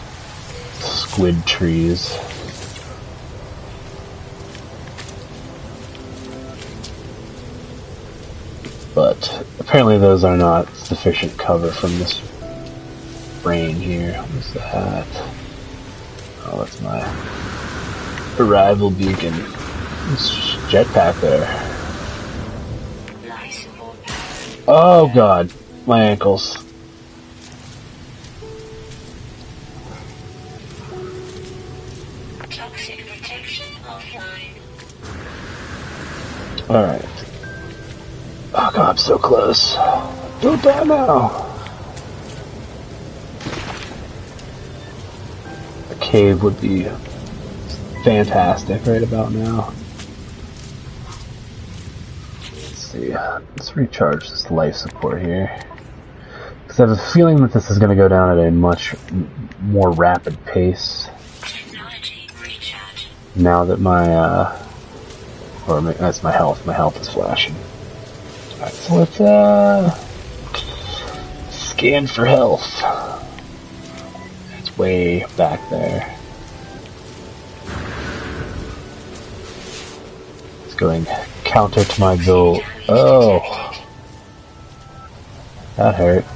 squid 0.80 1.44
trees. 1.46 2.16
Apparently 9.70 9.98
those 9.98 10.24
are 10.24 10.36
not 10.36 10.68
sufficient 10.74 11.38
cover 11.38 11.70
from 11.70 11.96
this 12.00 12.20
rain 13.44 13.76
here. 13.76 14.14
What's 14.14 14.52
that? 14.54 15.06
Oh, 16.44 16.56
that's 16.58 16.80
my 16.80 16.98
arrival 18.40 18.90
beacon. 18.90 19.32
Jetpack 20.72 21.20
there. 21.20 21.46
Life 23.28 23.52
support 23.52 24.02
power. 24.02 24.64
Oh 24.66 25.12
god, 25.14 25.52
my 25.86 26.02
ankles. 26.02 26.64
Toxic 32.50 33.06
protection. 33.06 33.66
Alright. 36.68 37.09
So 39.10 39.18
close. 39.18 39.74
Don't 40.40 40.62
die 40.62 40.84
now. 40.84 41.44
A 45.90 45.94
cave 45.96 46.44
would 46.44 46.60
be 46.60 46.84
fantastic 48.04 48.86
right 48.86 49.02
about 49.02 49.32
now. 49.32 49.74
Let's 52.40 52.76
see. 52.76 53.12
Let's 53.12 53.74
recharge 53.74 54.30
this 54.30 54.48
life 54.48 54.76
support 54.76 55.20
here. 55.20 55.60
Because 56.62 56.78
I 56.78 56.86
have 56.86 56.96
a 56.96 57.02
feeling 57.12 57.38
that 57.38 57.52
this 57.52 57.68
is 57.68 57.78
going 57.78 57.90
to 57.90 57.96
go 57.96 58.06
down 58.06 58.38
at 58.38 58.46
a 58.46 58.52
much 58.52 58.94
more 59.60 59.90
rapid 59.90 60.38
pace 60.46 61.10
now 63.34 63.64
that 63.64 63.80
my, 63.80 64.14
uh, 64.14 64.66
or 65.66 65.80
my, 65.80 65.94
that's 65.94 66.22
my 66.22 66.30
health. 66.30 66.64
My 66.64 66.74
health 66.74 67.00
is 67.00 67.08
flashing. 67.08 67.56
Alright, 68.60 68.74
so 68.74 68.94
let's, 68.94 69.18
uh, 69.18 69.94
scan 71.48 72.06
for 72.06 72.26
health. 72.26 72.62
It's 74.58 74.76
way 74.76 75.24
back 75.38 75.58
there. 75.70 76.14
It's 80.66 80.74
going 80.74 81.06
counter 81.44 81.84
to 81.84 82.00
my 82.00 82.22
goal. 82.22 82.60
Oh, 82.86 83.40
that 85.76 85.94
hurt. 85.94 86.26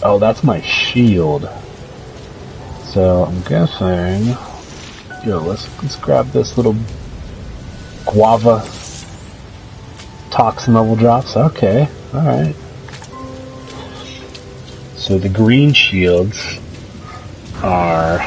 Oh, 0.00 0.20
that's 0.20 0.44
my 0.44 0.60
shield. 0.60 1.50
So 2.84 3.24
I'm 3.24 3.40
guessing. 3.42 4.36
Yo, 5.26 5.40
let's 5.40 5.68
let's 5.82 5.96
grab 5.96 6.28
this 6.28 6.56
little 6.56 6.76
guava 8.06 8.60
toxin 10.32 10.74
level 10.74 10.96
drops. 10.96 11.36
Okay, 11.36 11.88
all 12.12 12.20
right. 12.20 12.54
So 14.96 15.18
the 15.18 15.28
green 15.28 15.72
shields 15.72 16.58
are 17.62 18.20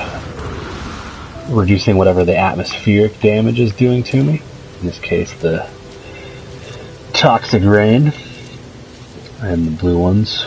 reducing 1.50 1.98
whatever 1.98 2.24
the 2.24 2.38
atmospheric 2.38 3.20
damage 3.20 3.60
is 3.60 3.74
doing 3.74 4.04
to 4.04 4.24
me. 4.24 4.42
In 4.80 4.88
this 4.88 5.00
case, 5.00 5.34
the 5.34 5.70
toxic 7.14 7.64
rain. 7.64 8.14
And 9.42 9.68
the 9.68 9.72
blue 9.72 9.98
ones 10.00 10.46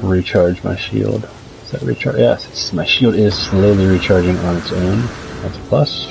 recharge 0.00 0.62
my 0.62 0.76
shield. 0.76 1.28
Is 1.64 1.70
that 1.72 1.82
recharge? 1.82 2.18
Yes, 2.18 2.72
my 2.72 2.84
shield 2.84 3.14
is 3.14 3.34
slowly 3.34 3.86
recharging 3.86 4.36
on 4.38 4.56
its 4.56 4.72
own. 4.72 5.00
That's 5.42 5.56
a 5.56 5.60
plus. 5.62 6.06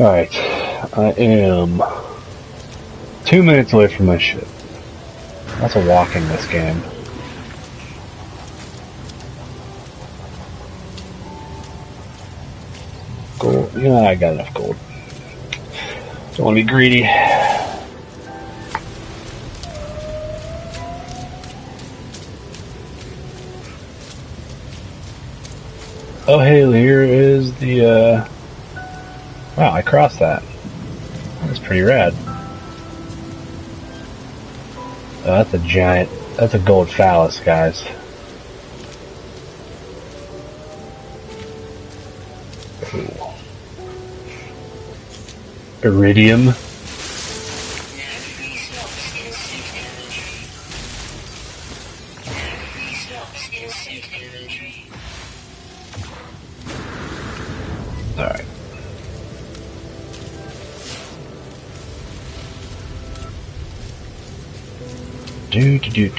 Alright, 0.00 0.32
I 0.94 1.12
am 1.12 1.80
two 3.24 3.42
minutes 3.42 3.72
away 3.72 3.86
from 3.86 4.06
my 4.06 4.18
ship. 4.18 4.46
That's 5.58 5.76
a 5.76 5.86
walk 5.86 6.16
in 6.16 6.26
this 6.28 6.46
game. 6.48 6.82
Gold. 13.38 13.72
Yeah, 13.76 14.00
I 14.00 14.14
got 14.16 14.34
enough 14.34 14.52
gold. 14.54 14.76
Don't 16.34 16.46
want 16.46 16.56
to 16.56 16.62
be 16.64 16.68
greedy. 16.68 17.08
Oh, 26.26 26.38
hey, 26.38 26.66
here 26.72 27.02
is 27.02 27.54
the, 27.54 27.86
uh... 27.86 28.28
Wow, 29.56 29.72
I 29.72 29.82
crossed 29.82 30.18
that. 30.18 30.42
That's 31.42 31.58
pretty 31.58 31.82
rad. 31.82 32.14
Oh, 35.24 35.42
that's 35.42 35.54
a 35.54 35.58
giant... 35.58 36.10
That's 36.36 36.54
a 36.54 36.58
gold 36.58 36.90
phallus, 36.90 37.40
guys. 37.40 37.86
Iridium. 45.82 46.54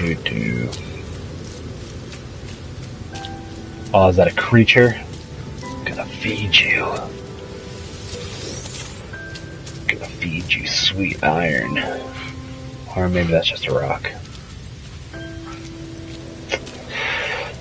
Do 0.04 0.16
do. 0.16 0.70
Oh, 3.94 4.10
is 4.10 4.18
that 4.18 4.28
a 4.28 4.36
creature? 4.36 5.02
Gonna 5.86 6.06
feed 6.06 6.54
you. 6.58 6.82
Gonna 9.88 10.06
feed 10.20 10.52
you 10.52 10.68
sweet 10.68 11.24
iron. 11.24 11.82
Or 12.98 13.08
maybe 13.08 13.32
that's 13.32 13.48
just 13.48 13.66
a 13.68 13.74
rock. 13.74 14.12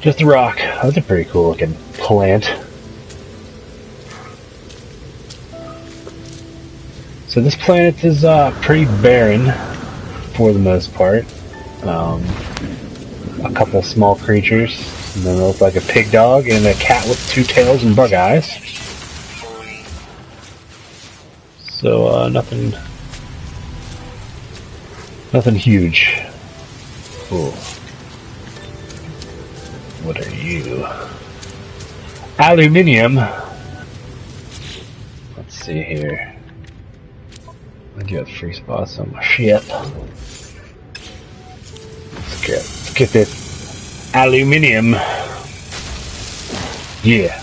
Just 0.01 0.20
a 0.20 0.26
rock. 0.26 0.57
That's 0.57 0.97
a 0.97 1.03
pretty 1.03 1.30
cool 1.30 1.51
looking 1.51 1.74
plant. 1.93 2.51
So 7.28 7.40
this 7.40 7.55
planet 7.55 8.03
is 8.03 8.24
uh, 8.24 8.51
pretty 8.62 8.86
barren 9.01 9.53
for 10.34 10.53
the 10.53 10.59
most 10.59 10.93
part. 10.93 11.24
Um, 11.85 12.22
a 13.45 13.53
couple 13.53 13.83
small 13.83 14.14
creatures, 14.14 14.78
and 15.16 15.24
then 15.24 15.37
it 15.37 15.41
looks 15.41 15.61
like 15.61 15.74
a 15.74 15.80
pig 15.80 16.12
dog 16.12 16.49
and 16.49 16.64
a 16.64 16.74
cat 16.74 17.05
with 17.09 17.18
two 17.28 17.43
tails 17.43 17.83
and 17.83 17.97
bug 17.97 18.12
eyes. 18.12 18.49
So 21.59 22.07
uh, 22.07 22.28
nothing, 22.28 22.70
nothing 25.33 25.57
huge. 25.57 26.22
Cool. 27.26 27.51
What 30.05 30.24
are 30.24 30.35
you? 30.35 30.87
Aluminium. 32.39 33.16
Let's 35.37 35.55
see 35.55 35.83
here. 35.83 36.37
I 37.99 38.03
do 38.05 38.16
have 38.16 38.28
free 38.30 38.53
spots 38.53 38.99
on 38.99 39.11
my 39.12 39.22
ship. 39.22 39.64
Get, 42.43 42.57
let's 42.57 42.95
get 42.95 43.09
this 43.11 44.14
aluminium. 44.14 44.95
Yeah. 47.05 47.43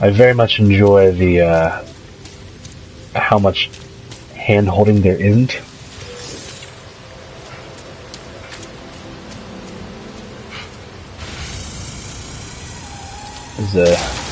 I 0.00 0.10
very 0.10 0.34
much 0.34 0.58
enjoy 0.58 1.12
the 1.12 1.42
uh, 1.42 1.84
how 3.14 3.38
much 3.38 3.70
hand 4.34 4.68
holding 4.68 5.02
there 5.02 5.16
isn't. 5.16 5.60
There's 13.56 13.76
a 13.76 14.22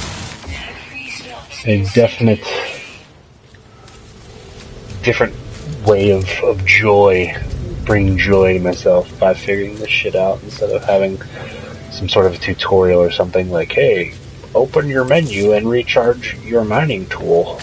a 1.67 1.85
definite. 1.95 2.60
Different 5.03 5.35
way 5.87 6.11
of, 6.11 6.29
of 6.43 6.65
joy, 6.65 7.35
bring 7.85 8.19
joy 8.19 8.55
to 8.55 8.61
myself 8.61 9.19
by 9.19 9.35
figuring 9.35 9.77
this 9.77 9.89
shit 9.89 10.15
out 10.15 10.43
instead 10.43 10.71
of 10.71 10.85
having 10.85 11.21
some 11.91 12.09
sort 12.09 12.27
of 12.27 12.35
a 12.35 12.39
tutorial 12.39 13.01
or 13.01 13.11
something 13.11 13.51
like, 13.51 13.73
hey, 13.73 14.15
open 14.55 14.89
your 14.89 15.05
menu 15.05 15.53
and 15.53 15.69
recharge 15.69 16.37
your 16.41 16.65
mining 16.65 17.07
tool. 17.07 17.61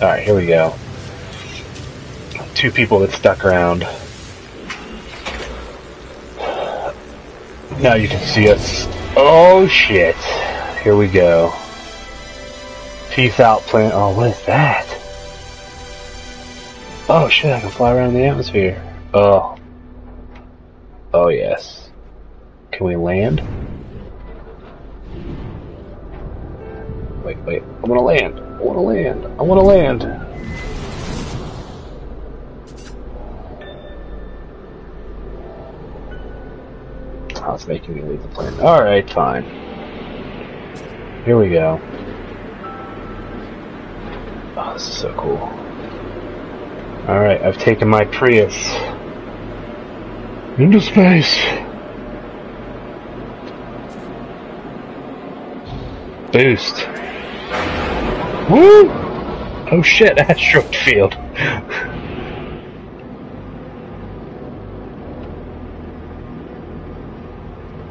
Alright, 0.00 0.22
here 0.22 0.36
we 0.36 0.46
go. 0.46 0.74
Two 2.54 2.70
people 2.70 3.00
that 3.00 3.12
stuck 3.12 3.44
around. 3.44 3.86
Now 7.80 7.94
you 7.94 8.08
can 8.08 8.20
see 8.24 8.50
us. 8.50 8.86
Oh 9.16 9.66
shit. 9.68 10.16
Here 10.82 10.96
we 10.96 11.08
go. 11.08 11.52
Peace 13.10 13.40
out, 13.40 13.62
plant. 13.62 13.94
Oh, 13.94 14.14
what 14.16 14.30
is 14.30 14.46
that? 14.46 14.93
Oh 17.06 17.28
shit, 17.28 17.52
I 17.52 17.60
can 17.60 17.70
fly 17.70 17.94
around 17.94 18.14
the 18.14 18.24
atmosphere. 18.24 18.82
Oh. 19.12 19.58
Oh 21.12 21.28
yes. 21.28 21.90
Can 22.72 22.86
we 22.86 22.96
land? 22.96 23.42
Wait, 27.22 27.36
wait. 27.44 27.62
I 27.62 27.86
wanna 27.86 28.00
land. 28.00 28.40
I 28.40 28.62
wanna 28.62 28.80
land. 28.80 29.26
I 29.38 29.42
wanna 29.42 29.60
land. 29.60 30.02
Oh, 37.36 37.54
it's 37.54 37.66
making 37.66 37.96
me 37.96 38.02
leave 38.02 38.22
the 38.22 38.28
plane. 38.28 38.54
Alright, 38.60 39.10
fine. 39.10 39.44
Here 41.26 41.36
we 41.38 41.50
go. 41.50 41.78
Oh, 44.56 44.72
this 44.72 44.88
is 44.88 44.96
so 44.96 45.12
cool. 45.18 45.50
Alright, 47.08 47.42
I've 47.42 47.58
taken 47.58 47.86
my 47.86 48.06
Prius 48.06 48.54
into 50.58 50.80
space. 50.80 51.38
Boost. 56.32 56.88
Woo! 58.48 58.88
Oh 59.70 59.82
shit, 59.84 60.16
asteroid 60.18 60.74
field. 60.74 61.14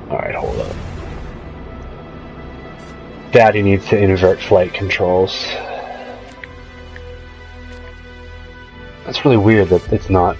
Alright, 0.10 0.34
hold 0.34 0.60
up. 0.60 0.76
Daddy 3.32 3.62
needs 3.62 3.86
to 3.90 3.98
invert 3.98 4.42
flight 4.42 4.74
controls. 4.74 5.54
Really 9.24 9.38
weird 9.38 9.70
that 9.70 9.94
it's 9.94 10.10
not 10.10 10.36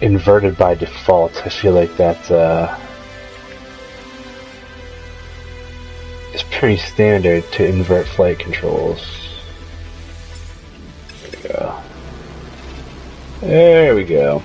inverted 0.00 0.56
by 0.56 0.74
default. 0.74 1.46
I 1.46 1.50
feel 1.50 1.72
like 1.72 1.94
that 1.96 2.30
uh, 2.30 2.78
is 6.32 6.42
pretty 6.44 6.78
standard 6.78 7.44
to 7.52 7.66
invert 7.66 8.06
flight 8.06 8.38
controls. 8.38 9.18
There 13.40 13.94
we 13.94 14.04
go. 14.04 14.42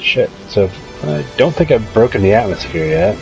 Shit. 0.00 0.30
So 0.48 0.70
I 1.02 1.24
don't 1.36 1.54
think 1.54 1.70
I've 1.70 1.92
broken 1.94 2.22
the 2.22 2.32
atmosphere 2.32 2.86
yet. 2.86 3.16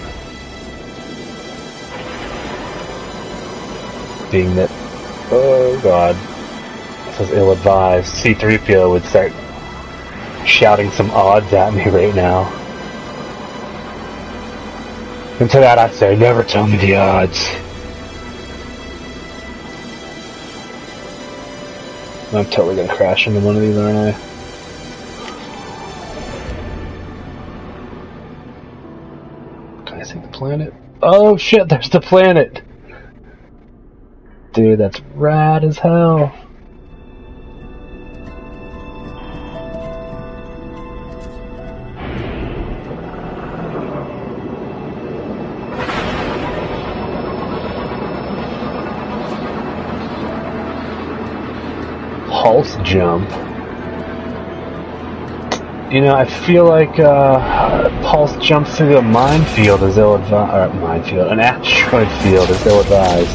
Being 4.31 4.55
that, 4.57 4.71
oh 5.31 5.79
god, 5.83 6.17
is 7.21 7.31
ill 7.31 7.53
advised. 7.53 8.15
C3PO 8.15 8.91
would 8.91 9.05
start 9.05 9.33
shouting 10.47 10.91
some 10.91 11.11
odds 11.11 11.53
at 11.53 11.75
me 11.75 11.85
right 11.89 12.15
now. 12.15 12.45
And 15.41 15.49
to 15.51 15.61
that 15.61 15.79
I 15.79 15.89
say, 15.91 16.17
never 16.17 16.43
tell 16.43 16.67
me 16.67 16.77
the 16.79 16.97
odds. 16.97 17.49
I'm 22.35 22.45
totally 22.47 22.77
gonna 22.77 22.95
crash 22.95 23.27
into 23.27 23.41
one 23.41 23.57
of 23.57 23.63
these, 23.63 23.77
aren't 23.77 23.99
I? 23.99 24.13
Can 29.87 30.01
I 30.01 30.03
see 30.03 30.19
the 30.19 30.29
planet? 30.29 30.75
Oh 31.01 31.37
shit, 31.37 31.69
there's 31.69 31.89
the 31.89 32.01
planet! 32.01 32.63
Dude, 34.53 34.81
that's 34.81 35.01
rad 35.15 35.65
as 35.65 35.79
hell. 35.79 36.35
Jump. 52.99 53.31
You 55.93 56.01
know, 56.01 56.17
I 56.17 56.25
feel 56.25 56.65
like 56.65 56.99
uh, 56.99 57.89
Pulse 58.03 58.37
jumps 58.45 58.77
through 58.77 58.95
the 58.95 59.03
minefield 59.03 59.85
as 59.85 59.97
ill 59.97 60.17
advised. 60.17 60.75
Minefield, 60.75 61.29
an 61.31 61.39
asteroid 61.39 62.09
field 62.23 62.51
as 62.51 62.67
ill 62.67 62.81
advised. 62.81 63.31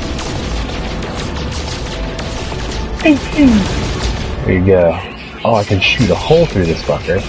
There 4.45 4.59
you 4.59 4.65
go. 4.65 4.99
Oh, 5.45 5.55
I 5.55 5.63
can 5.63 5.79
shoot 5.79 6.09
a 6.09 6.15
hole 6.15 6.45
through 6.45 6.65
this 6.65 6.81
fucker. 6.83 7.21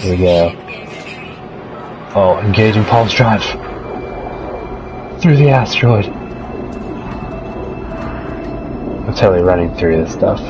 There 0.00 0.10
we 0.10 0.16
go. 0.16 0.52
Oh, 2.14 2.38
engaging 2.38 2.84
Pulse 2.84 3.12
drive. 3.12 3.42
Through 5.20 5.36
the 5.36 5.50
asteroid. 5.50 6.21
I'm 9.12 9.18
totally 9.18 9.42
running 9.42 9.74
through 9.76 10.02
this 10.02 10.14
stuff. 10.14 10.40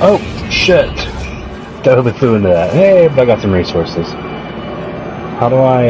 Oh, 0.00 0.48
shit. 0.48 0.86
Totally 1.82 2.12
flew 2.12 2.36
into 2.36 2.50
that. 2.50 2.72
Hey, 2.72 3.08
but 3.08 3.18
I 3.18 3.24
got 3.24 3.40
some 3.40 3.50
resources. 3.50 4.06
How 5.40 5.48
do 5.48 5.56
I 5.56 5.86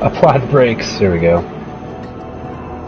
apply 0.00 0.38
the 0.38 0.46
brakes? 0.46 0.90
Here 0.92 1.12
we 1.12 1.20
go. 1.20 1.42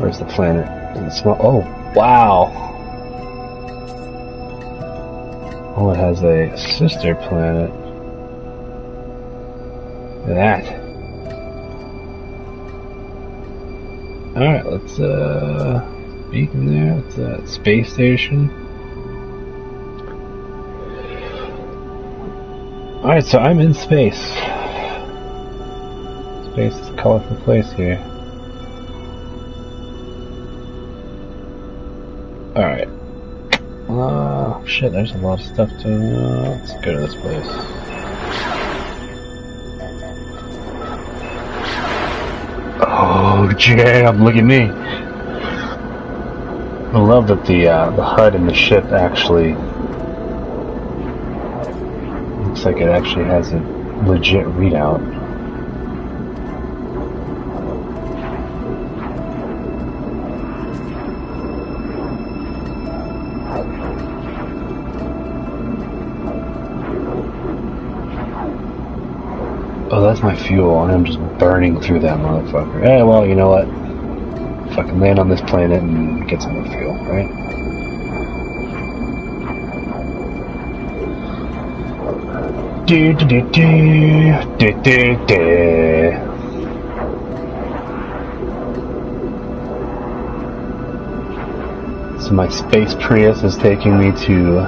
Where's 0.01 0.19
the 0.19 0.25
planet? 0.25 0.67
It 0.97 1.11
small? 1.13 1.37
Oh, 1.39 1.78
wow. 1.95 2.53
Oh, 5.77 5.91
it 5.91 5.97
has 5.97 6.23
a 6.23 6.57
sister 6.57 7.15
planet. 7.15 7.71
Look 10.27 10.37
at 10.37 10.65
that. 10.65 10.65
Alright, 14.37 14.67
let's, 14.67 14.99
uh, 15.01 15.81
beacon 16.31 16.67
there. 16.67 16.99
It's 17.07 17.19
a 17.19 17.47
space 17.47 17.93
station. 17.93 18.51
Alright, 23.03 23.25
so 23.25 23.39
I'm 23.39 23.61
in 23.61 23.73
space. 23.73 24.21
Space 26.53 26.75
is 26.75 26.89
a 26.89 26.95
colorful 26.97 27.37
place 27.39 27.71
here. 27.73 28.05
Shit, 34.79 34.93
there's 34.93 35.11
a 35.11 35.19
lot 35.19 35.41
of 35.41 35.47
stuff 35.47 35.71
to. 35.81 35.89
Let's 35.89 36.73
go 36.75 36.93
to 36.93 37.01
this 37.01 37.15
place. 37.17 37.47
Oh, 42.81 43.53
jam! 43.59 44.23
Look 44.23 44.37
at 44.37 44.45
me! 44.45 44.71
I 46.91 46.99
love 46.99 47.27
that 47.27 47.45
the, 47.45 47.67
uh, 47.67 47.91
the 47.91 48.05
HUD 48.05 48.37
in 48.37 48.47
the 48.47 48.55
ship 48.55 48.85
actually 48.87 49.55
Looks 52.47 52.65
like 52.65 52.77
it 52.77 52.89
actually 52.89 53.25
has 53.25 53.53
a 53.53 53.59
legit 54.07 54.47
readout. 54.47 55.18
Fuel, 70.49 70.83
and 70.83 70.91
I'm 70.91 71.05
just 71.05 71.21
burning 71.39 71.81
through 71.81 72.01
that 72.01 72.19
motherfucker. 72.19 72.83
Hey, 72.83 73.03
well, 73.03 73.27
you 73.27 73.35
know 73.35 73.51
what? 73.51 73.67
Fucking 74.75 74.99
land 74.99 75.19
on 75.19 75.29
this 75.29 75.43
planet 75.43 75.83
and 75.83 76.27
get 76.29 76.43
some 76.43 76.55
more 76.55 76.65
fuel, 76.65 76.95
right? 77.05 77.29
So 92.23 92.33
my 92.33 92.49
space 92.49 92.95
Prius 92.95 93.43
is 93.43 93.57
taking 93.59 93.99
me 93.99 94.13
to 94.23 94.63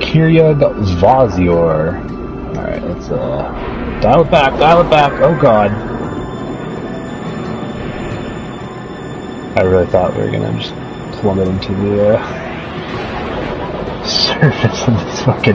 Kiryag 0.00 0.58
Vazior. 0.98 2.17
Alright, 2.58 2.82
let's 2.82 3.08
uh 3.08 4.00
dial 4.02 4.22
it 4.22 4.30
back, 4.32 4.58
dial 4.58 4.80
it 4.80 4.90
back, 4.90 5.12
oh 5.22 5.40
god. 5.40 5.70
I 9.56 9.62
really 9.62 9.86
thought 9.86 10.16
we 10.16 10.22
were 10.22 10.30
gonna 10.32 10.52
just 10.58 10.74
plummet 11.20 11.46
into 11.46 11.72
the 11.72 12.18
uh, 12.18 14.04
surface 14.04 14.88
of 14.88 14.94
this 14.94 15.22
fucking 15.22 15.54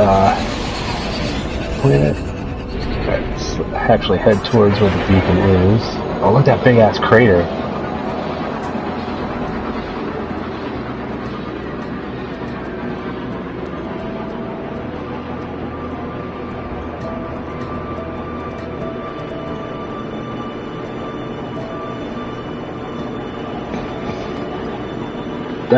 uh, 0.00 0.34
planet. 1.80 2.16
Let's 3.06 3.54
actually 3.76 4.18
head 4.18 4.44
towards 4.44 4.80
where 4.80 4.90
the 4.90 4.98
beacon 5.06 5.38
is. 5.38 5.82
Oh, 6.22 6.32
look 6.32 6.48
at 6.48 6.56
that 6.56 6.64
big 6.64 6.78
ass 6.78 6.98
crater. 6.98 7.42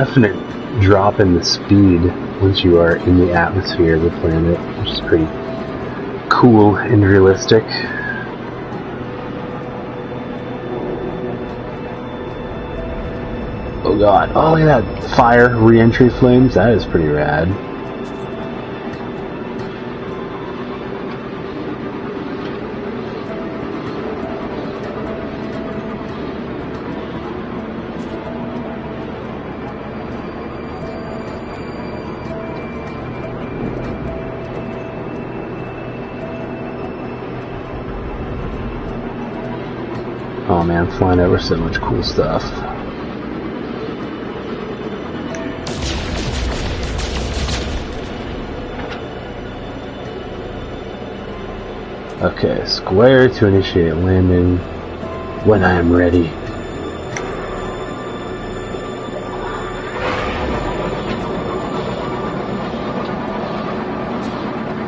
Definite 0.01 0.81
drop 0.81 1.21
in 1.21 1.35
the 1.35 1.45
speed 1.45 2.01
once 2.41 2.65
you 2.65 2.79
are 2.81 2.97
in 2.97 3.19
the 3.19 3.35
atmosphere 3.35 3.97
of 3.97 4.03
the 4.03 4.11
planet, 4.21 4.59
which 4.79 4.89
is 4.93 5.01
pretty 5.03 5.27
cool 6.31 6.77
and 6.77 7.05
realistic. 7.05 7.65
Oh 13.85 13.95
god. 13.99 14.33
Oh, 14.35 14.53
look 14.53 14.61
at 14.61 14.83
that 14.87 15.17
fire 15.17 15.55
re-entry 15.59 16.09
flames. 16.09 16.55
That 16.55 16.71
is 16.71 16.87
pretty 16.87 17.09
rad. 17.09 17.70
Flying 40.99 41.21
over 41.21 41.39
so 41.39 41.57
much 41.57 41.81
cool 41.81 42.03
stuff. 42.03 42.45
Okay, 52.23 52.63
square 52.67 53.31
to 53.31 53.47
initiate 53.47 53.95
landing 53.95 54.59
when 55.47 55.65
I 55.65 55.73
am 55.73 55.91
ready. 55.91 56.29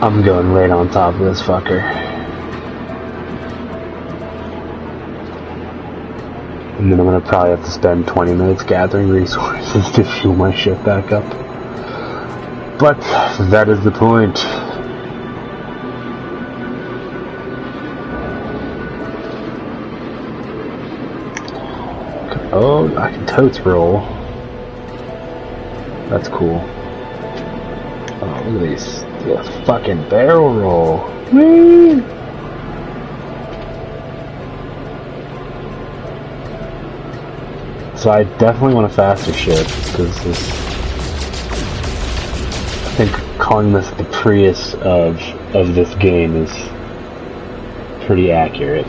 I'm 0.03 0.23
going 0.23 0.53
right 0.53 0.71
on 0.71 0.91
top 0.91 1.15
of 1.15 1.21
this 1.21 1.41
fucker. 1.41 2.12
And 6.83 6.91
then 6.91 6.99
I'm 6.99 7.07
going 7.07 7.23
to 7.23 7.29
probably 7.29 7.51
have 7.51 7.65
to 7.65 7.71
spend 7.71 8.09
20 8.09 8.35
minutes 8.35 8.65
gathering 8.65 9.09
resources 9.09 9.89
to 9.93 10.03
fuel 10.03 10.35
my 10.35 10.53
ship 10.53 10.83
back 10.85 11.13
up. 11.13 11.23
But 12.77 12.99
that 13.51 13.69
is 13.69 13.85
the 13.85 13.93
point. 13.93 14.37
Oh, 22.53 22.93
I 22.99 23.13
can 23.13 23.27
totes 23.29 23.61
roll. 23.61 24.01
That's 26.11 26.27
cool. 26.27 26.59
Oh, 28.21 28.43
look 28.49 28.61
at 28.61 28.69
these. 28.69 29.03
Yeah, 29.25 29.65
fucking 29.67 30.09
barrel 30.09 30.53
roll. 30.53 30.99
Whee! 31.31 32.22
So 38.03 38.11
I 38.11 38.25
definitely 38.25 38.75
want 38.75 38.91
a 38.91 38.95
faster 38.97 39.33
ship 39.33 39.65
because 39.65 40.25
this. 40.25 40.51
I 42.85 42.95
think 42.97 43.13
calling 43.39 43.73
this 43.73 43.89
the 43.91 44.03
Prius 44.11 44.75
of 44.75 45.23
of 45.55 45.77
this 45.77 45.95
game 45.95 46.35
is 46.35 46.51
pretty 48.05 48.33
accurate. 48.33 48.89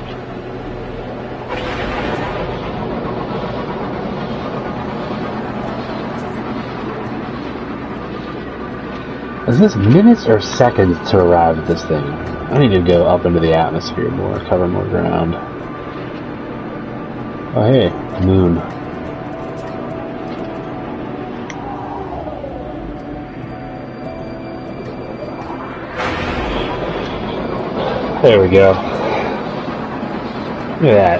Is 9.48 9.60
this 9.60 9.76
minutes 9.76 10.26
or 10.26 10.42
seconds 10.42 10.98
to 11.12 11.20
arrive 11.20 11.60
at 11.60 11.68
this 11.68 11.86
thing? 11.86 12.04
I 12.04 12.58
need 12.58 12.74
to 12.74 12.82
go 12.82 13.06
up 13.06 13.26
into 13.26 13.40
the 13.40 13.54
atmosphere 13.54 14.10
more, 14.10 14.40
cover 14.40 14.68
more 14.68 14.86
ground. 14.86 15.36
Oh 17.56 17.72
hey, 17.72 17.92
moon. 18.26 18.83
There 28.24 28.40
we 28.40 28.48
go. 28.48 28.72
Look 30.80 30.92
at 30.94 31.20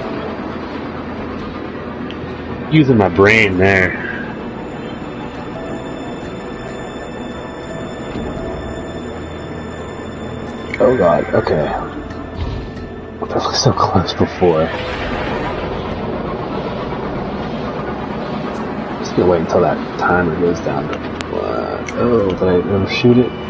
Using 2.72 2.96
my 2.96 3.10
brain 3.10 3.58
there. 3.58 3.92
Oh 10.80 10.96
god, 10.96 11.24
okay. 11.34 11.66
That 13.20 13.34
was 13.34 13.62
so 13.62 13.70
close 13.74 14.14
before. 14.14 14.64
Just 19.00 19.14
gonna 19.14 19.28
wait 19.28 19.42
until 19.42 19.60
that 19.60 19.76
timer 20.00 20.40
goes 20.40 20.58
down 20.60 20.88
what? 21.30 21.44
Uh, 21.44 21.84
oh, 21.96 22.30
did 22.30 22.42
I 22.42 22.54
overshoot 22.54 23.18
it? 23.18 23.43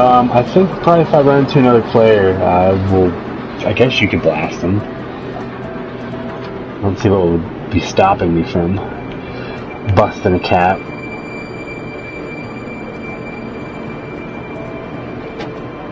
Um, 0.00 0.32
I 0.32 0.42
think 0.42 0.70
probably 0.82 1.02
if 1.02 1.12
I 1.12 1.20
run 1.20 1.44
into 1.44 1.58
another 1.58 1.82
player, 1.90 2.32
I 2.42 2.70
will. 2.90 3.12
I 3.66 3.74
guess 3.74 4.00
you 4.00 4.08
could 4.08 4.22
blast 4.22 4.62
them. 4.62 4.78
Let's 6.82 7.02
see 7.02 7.10
what 7.10 7.26
would 7.26 7.70
be 7.70 7.80
stopping 7.80 8.34
me 8.34 8.50
from 8.50 8.76
busting 9.94 10.32
a 10.32 10.40
cap. 10.40 10.78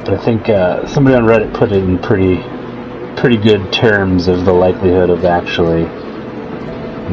But 0.06 0.14
I 0.14 0.24
think 0.24 0.48
uh, 0.48 0.86
somebody 0.86 1.14
on 1.14 1.24
Reddit 1.24 1.52
put 1.52 1.70
it 1.70 1.84
in 1.84 1.98
pretty, 1.98 2.36
pretty 3.20 3.36
good 3.36 3.70
terms 3.74 4.26
of 4.26 4.46
the 4.46 4.54
likelihood 4.54 5.10
of 5.10 5.26
actually 5.26 5.84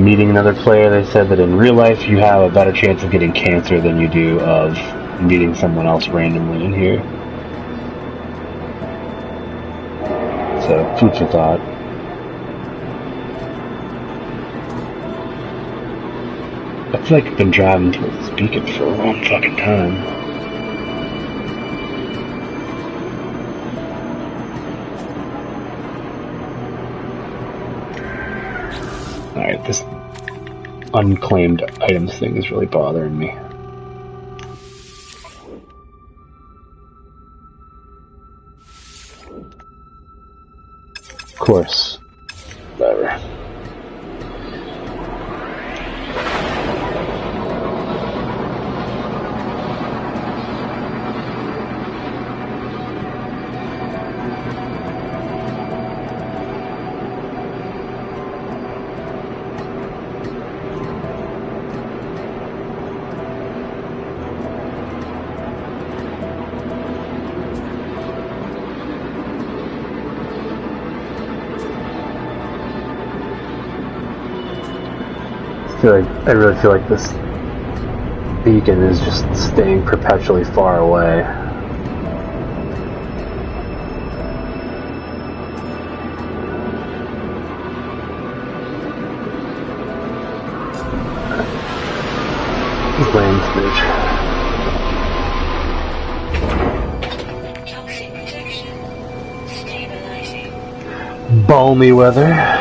meeting 0.02 0.30
another 0.30 0.54
player. 0.54 0.90
They 0.90 1.12
said 1.12 1.28
that 1.28 1.42
in 1.42 1.58
real 1.58 1.74
life 1.74 2.08
you 2.08 2.20
have 2.20 2.50
a 2.50 2.54
better 2.54 2.72
chance 2.72 3.04
of 3.04 3.12
getting 3.12 3.34
cancer 3.34 3.82
than 3.82 4.00
you 4.00 4.08
do 4.08 4.40
of 4.40 4.78
meeting 5.22 5.56
someone 5.56 5.88
else 5.88 6.08
randomly 6.08 6.66
in 6.66 6.74
here. 6.74 7.02
So, 10.68 10.96
food 11.00 11.16
for 11.16 11.28
thought. 11.28 11.60
I 16.94 17.08
feel 17.08 17.20
like 17.20 17.28
I've 17.28 17.38
been 17.38 17.52
driving 17.52 17.92
towards 17.92 18.18
this 18.18 18.30
beacon 18.32 18.66
for 18.66 18.86
a 18.86 18.90
long 18.90 19.24
fucking 19.26 19.58
time. 19.58 20.26
Alright, 29.36 29.64
this 29.66 29.84
unclaimed 30.94 31.62
items 31.82 32.18
thing 32.18 32.38
is 32.38 32.50
really 32.50 32.66
bothering 32.66 33.20
me. 33.20 33.36
Course. 41.46 41.95
I 76.26 76.30
feel 76.30 76.38
like 76.40 76.48
I 76.48 76.50
really 76.50 76.62
feel 76.62 76.72
like 76.72 76.90
this 76.90 77.08
beacon 78.44 78.82
is 78.82 79.00
just 79.00 79.26
staying 79.36 79.86
perpetually 79.86 80.44
far 80.44 80.80
away. 80.80 81.22
Lane 93.14 93.40
switch. 93.54 93.80
Toxic 97.72 98.10
protection. 98.14 98.76
Stabilizing. 99.48 101.46
Balmy 101.46 101.92
weather. 101.92 102.55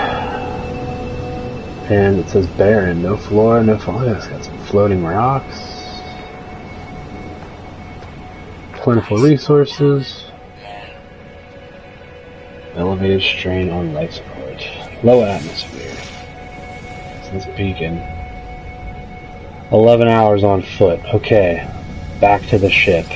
And 1.90 2.18
it 2.18 2.28
says 2.30 2.46
barren, 2.46 3.02
no 3.02 3.16
flora, 3.16 3.62
no 3.62 3.78
fauna. 3.78 4.14
It's 4.14 4.26
got 4.26 4.44
some 4.44 4.58
floating 4.64 5.04
rocks. 5.04 5.60
Plentiful 8.72 9.18
resources. 9.18 10.24
Elevated 12.74 13.22
strain 13.22 13.70
on 13.70 13.92
life 13.92 14.12
support. 14.12 14.66
Low 15.04 15.24
atmosphere. 15.24 15.94
This 17.32 17.44
beacon. 17.56 18.02
11 19.70 20.08
hours 20.08 20.42
on 20.42 20.62
foot. 20.62 21.00
Okay. 21.14 21.70
Back 22.20 22.42
to 22.46 22.58
the 22.58 22.70
ship. 22.70 23.06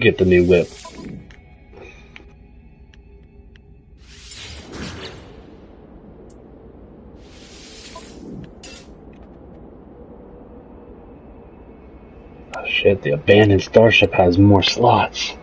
Get 0.00 0.16
the 0.16 0.24
new 0.24 0.44
whip. 0.46 0.66
Oh 12.56 12.64
shit, 12.66 13.02
the 13.02 13.10
abandoned 13.10 13.60
starship 13.60 14.14
has 14.14 14.38
more 14.38 14.62
slots. 14.62 15.36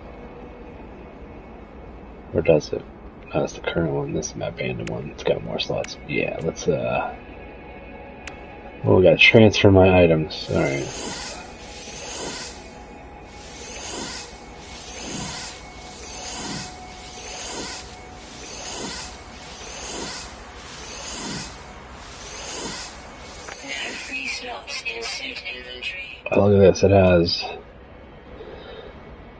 Or 2.34 2.42
does 2.42 2.74
it? 2.74 2.84
No, 3.32 3.42
that's 3.42 3.54
the 3.54 3.60
current 3.62 3.94
one. 3.94 4.14
This 4.14 4.32
is 4.32 4.36
my 4.38 4.48
abandoned 4.48 4.90
one. 4.90 5.12
It's 5.12 5.24
got 5.24 5.44
more 5.44 5.60
slots. 5.60 5.98
Yeah, 6.08 6.36
let's, 6.42 6.68
uh... 6.68 7.16
Well, 8.84 8.98
we 8.98 9.04
gotta 9.04 9.18
transfer 9.18 9.70
my 9.70 10.02
items. 10.02 10.48
Alright. 10.50 11.27
This. 26.78 26.84
It 26.84 26.92
has 26.92 27.44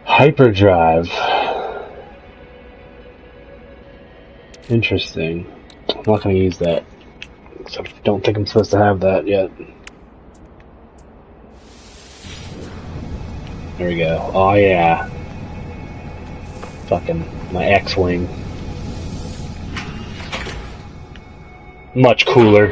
hyperdrive. 0.06 1.08
Interesting. 4.70 5.46
I'm 5.90 5.98
not 5.98 6.24
going 6.24 6.36
to 6.36 6.42
use 6.42 6.58
that. 6.58 6.84
I 7.78 7.84
don't 8.04 8.24
think 8.26 8.38
I'm 8.38 8.48
supposed 8.48 8.72
to 8.72 8.80
have 8.80 9.02
that 9.02 9.28
yet. 9.28 9.52
There 13.78 13.90
we 13.90 13.98
go. 13.98 14.32
Oh 14.34 14.54
yeah. 14.54 15.08
Fucking 16.88 17.54
my 17.54 17.66
X-Wing. 17.66 18.28
Much 21.94 22.26
cooler. 22.26 22.70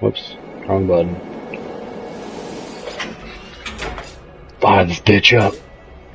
Whoops. 0.00 0.36
Wrong 0.68 0.86
button. 0.86 1.27
This 4.68 5.00
bitch 5.00 5.38
up. 5.38 5.54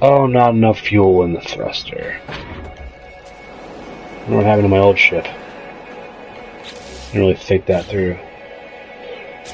Oh, 0.01 0.27
not 0.27 0.51
enough 0.51 0.79
fuel 0.79 1.23
in 1.23 1.33
the 1.33 1.41
thruster. 1.41 2.21
I 2.27 2.33
what 4.29 4.45
happened 4.45 4.65
to 4.65 4.69
my 4.69 4.77
old 4.77 4.97
ship. 4.97 5.25
Didn't 7.07 7.19
really 7.19 7.35
think 7.35 7.65
that 7.65 7.85
through. 7.85 8.17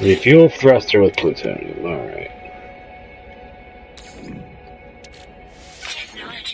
Refuel 0.00 0.48
thruster 0.48 1.00
with 1.00 1.16
plutonium. 1.16 1.84
Alright. 1.84 2.30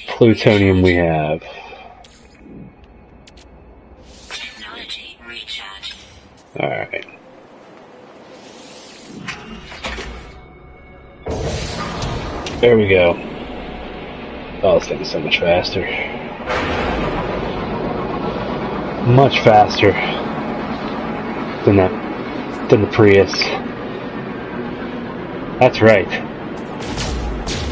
Plutonium 0.09 0.83
we 0.83 0.95
have. 0.95 1.43
Alright. 6.59 6.96
There 12.67 12.77
we 12.77 12.89
go. 12.89 13.13
Oh, 14.65 14.77
it's 14.77 14.89
getting 14.89 15.05
so 15.05 15.21
much 15.21 15.39
faster. 15.39 15.83
Much 19.09 19.39
faster 19.45 19.93
than 21.65 21.77
that 21.77 22.69
than 22.69 22.81
the 22.81 22.89
Prius. 22.89 23.41
That's 25.61 25.81
right. 25.81 26.09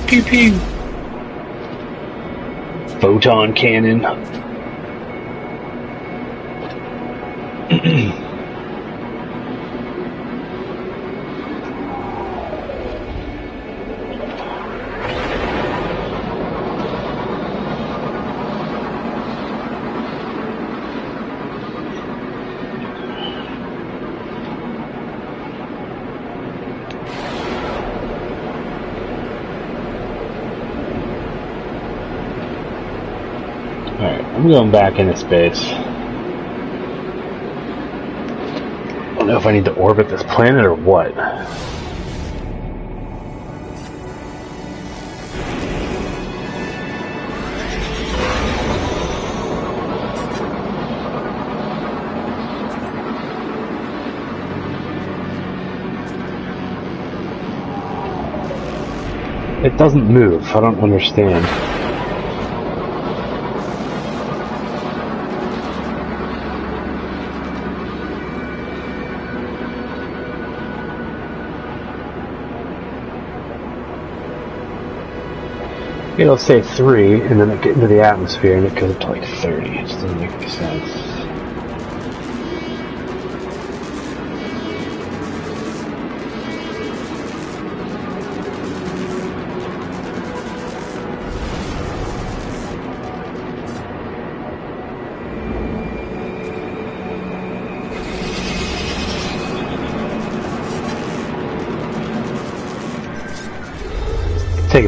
Pew 0.07 0.23
pew. 0.23 0.57
Photon 3.01 3.53
cannon. 3.53 4.34
I'm 34.45 34.51
going 34.51 34.71
back 34.71 34.99
into 34.99 35.17
space. 35.17 35.59
I 35.65 35.85
don't 39.17 39.29
know 39.29 39.39
if 39.39 39.47
I 39.47 39.53
need 39.53 39.65
to 39.65 39.73
orbit 39.73 40.11
this 40.11 40.23
planet 40.25 40.67
or 40.67 40.75
what. 40.75 41.13
It 59.65 59.79
doesn't 59.79 60.07
move. 60.07 60.45
I 60.55 60.61
don't 60.61 60.79
understand. 60.81 61.74
It'll 76.19 76.39
say 76.39 76.62
three, 76.62 77.23
and 77.23 77.41
then 77.41 77.51
it 77.51 77.62
get 77.62 77.75
into 77.75 77.89
the 77.89 78.01
atmosphere, 78.01 78.57
and 78.57 78.67
it 78.67 78.75
goes 78.77 78.93
up 78.95 79.01
to 79.01 79.07
like 79.09 79.25
thirty. 79.41 79.79
It 79.79 79.87
just 79.89 80.01
doesn't 80.01 80.21
make 80.21 80.31
any 80.31 80.49
sense. 80.49 81.14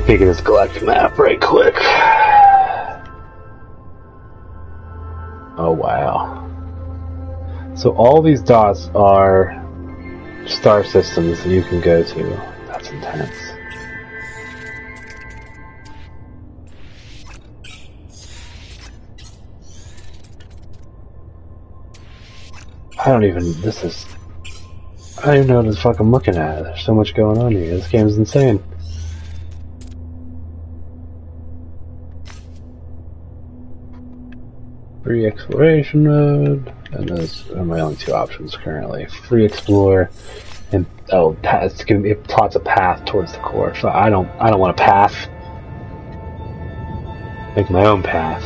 At 0.08 0.20
this 0.20 0.40
galactic 0.40 0.84
map 0.84 1.18
right 1.18 1.40
quick. 1.40 1.74
Oh 5.58 5.72
wow. 5.72 6.44
So 7.74 7.90
all 7.96 8.22
these 8.22 8.40
dots 8.40 8.88
are 8.94 9.62
star 10.46 10.84
systems 10.84 11.42
that 11.42 11.50
you 11.50 11.62
can 11.64 11.80
go 11.80 12.04
to. 12.04 12.22
That's 12.68 12.88
intense. 12.88 13.36
I 23.04 23.08
don't 23.08 23.24
even. 23.24 23.60
This 23.60 23.82
is. 23.82 24.06
I 25.18 25.26
don't 25.26 25.36
even 25.36 25.46
know 25.48 25.62
what 25.62 25.66
the 25.66 25.76
fuck 25.76 25.98
I'm 25.98 26.12
looking 26.12 26.36
at. 26.36 26.62
There's 26.62 26.84
so 26.84 26.94
much 26.94 27.12
going 27.14 27.38
on 27.38 27.50
here. 27.52 27.76
This 27.76 27.88
game's 27.88 28.16
insane. 28.16 28.62
Free 35.06 35.24
exploration 35.24 36.02
mode, 36.02 36.74
and 36.90 37.08
those 37.08 37.48
are 37.52 37.64
my 37.64 37.78
only 37.78 37.94
two 37.94 38.12
options 38.12 38.56
currently. 38.56 39.06
Free 39.06 39.44
explore, 39.44 40.10
and 40.72 40.84
oh, 41.12 41.36
it's 41.44 41.84
gonna 41.84 42.00
be 42.00 42.10
it 42.10 42.24
plots 42.24 42.56
a 42.56 42.60
path 42.60 43.04
towards 43.04 43.30
the 43.30 43.38
core. 43.38 43.72
So 43.76 43.88
I 43.88 44.10
don't, 44.10 44.28
I 44.40 44.50
don't 44.50 44.58
want 44.58 44.80
a 44.80 44.82
path. 44.82 45.28
Make 47.54 47.70
my 47.70 47.86
own 47.86 48.02
path. 48.02 48.42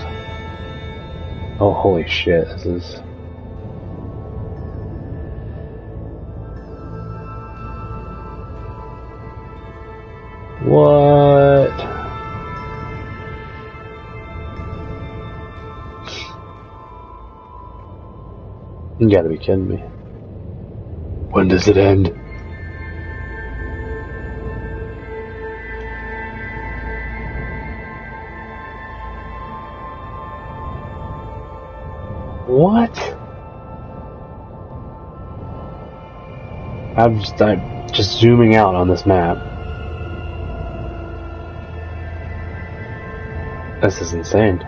Oh, 1.60 1.72
holy 1.72 2.06
shit! 2.06 2.46
This 2.48 2.66
is. 2.66 2.96
What? 10.66 11.49
You 19.00 19.08
gotta 19.08 19.30
be 19.30 19.38
kidding 19.38 19.66
me. 19.66 19.76
When 21.30 21.48
does 21.48 21.68
it 21.68 21.78
end? 21.78 22.08
What? 32.46 32.94
I'm 36.98 37.20
just, 37.20 37.40
I'm 37.40 37.88
just 37.88 38.18
zooming 38.20 38.54
out 38.54 38.74
on 38.74 38.88
this 38.88 39.06
map. 39.06 39.38
This 43.80 44.02
is 44.02 44.12
insane. 44.12 44.62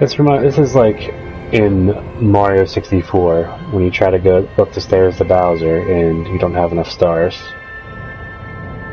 This. 0.00 0.14
This 0.14 0.56
is 0.56 0.74
like 0.74 1.12
in 1.52 1.88
Mario 2.24 2.64
64 2.64 3.44
when 3.70 3.84
you 3.84 3.90
try 3.90 4.10
to 4.10 4.18
go 4.18 4.48
up 4.56 4.72
the 4.72 4.80
stairs 4.80 5.18
to 5.18 5.26
Bowser 5.26 5.76
and 5.76 6.26
you 6.26 6.38
don't 6.38 6.54
have 6.54 6.72
enough 6.72 6.90
stars. 6.90 7.38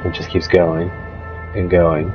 It 0.04 0.14
just 0.14 0.30
keeps 0.30 0.50
going 0.50 0.90
and 1.56 1.70
going. 1.70 2.10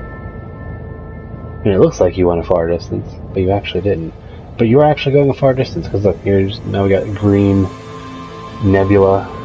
And 1.64 1.68
it 1.68 1.80
looks 1.80 2.00
like 2.00 2.18
you 2.18 2.26
went 2.26 2.40
a 2.40 2.42
far 2.42 2.68
distance, 2.68 3.10
but 3.32 3.40
you 3.40 3.50
actually 3.50 3.80
didn't. 3.80 4.12
But 4.58 4.68
you 4.68 4.76
were 4.76 4.84
actually 4.84 5.14
going 5.14 5.30
a 5.30 5.34
far 5.34 5.54
distance 5.54 5.86
because 5.86 6.04
look, 6.04 6.18
here's 6.18 6.60
now 6.60 6.84
we 6.84 6.90
got 6.90 7.06
green 7.16 7.62
nebula. 8.62 9.41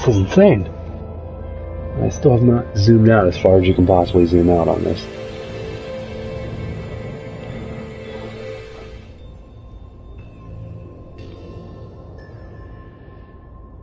This 0.00 0.16
is 0.16 0.22
insane. 0.22 0.66
I 2.00 2.08
still 2.08 2.32
have 2.32 2.42
not 2.42 2.74
zoomed 2.74 3.10
out 3.10 3.26
as 3.26 3.36
far 3.36 3.60
as 3.60 3.68
you 3.68 3.74
can 3.74 3.86
possibly 3.86 4.24
zoom 4.24 4.48
out 4.48 4.66
on 4.66 4.82
this. 4.82 5.04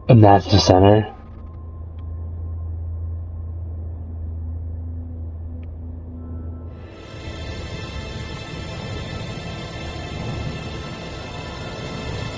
And 0.09 0.24
that's 0.24 0.51
the 0.51 0.57
center. 0.57 1.03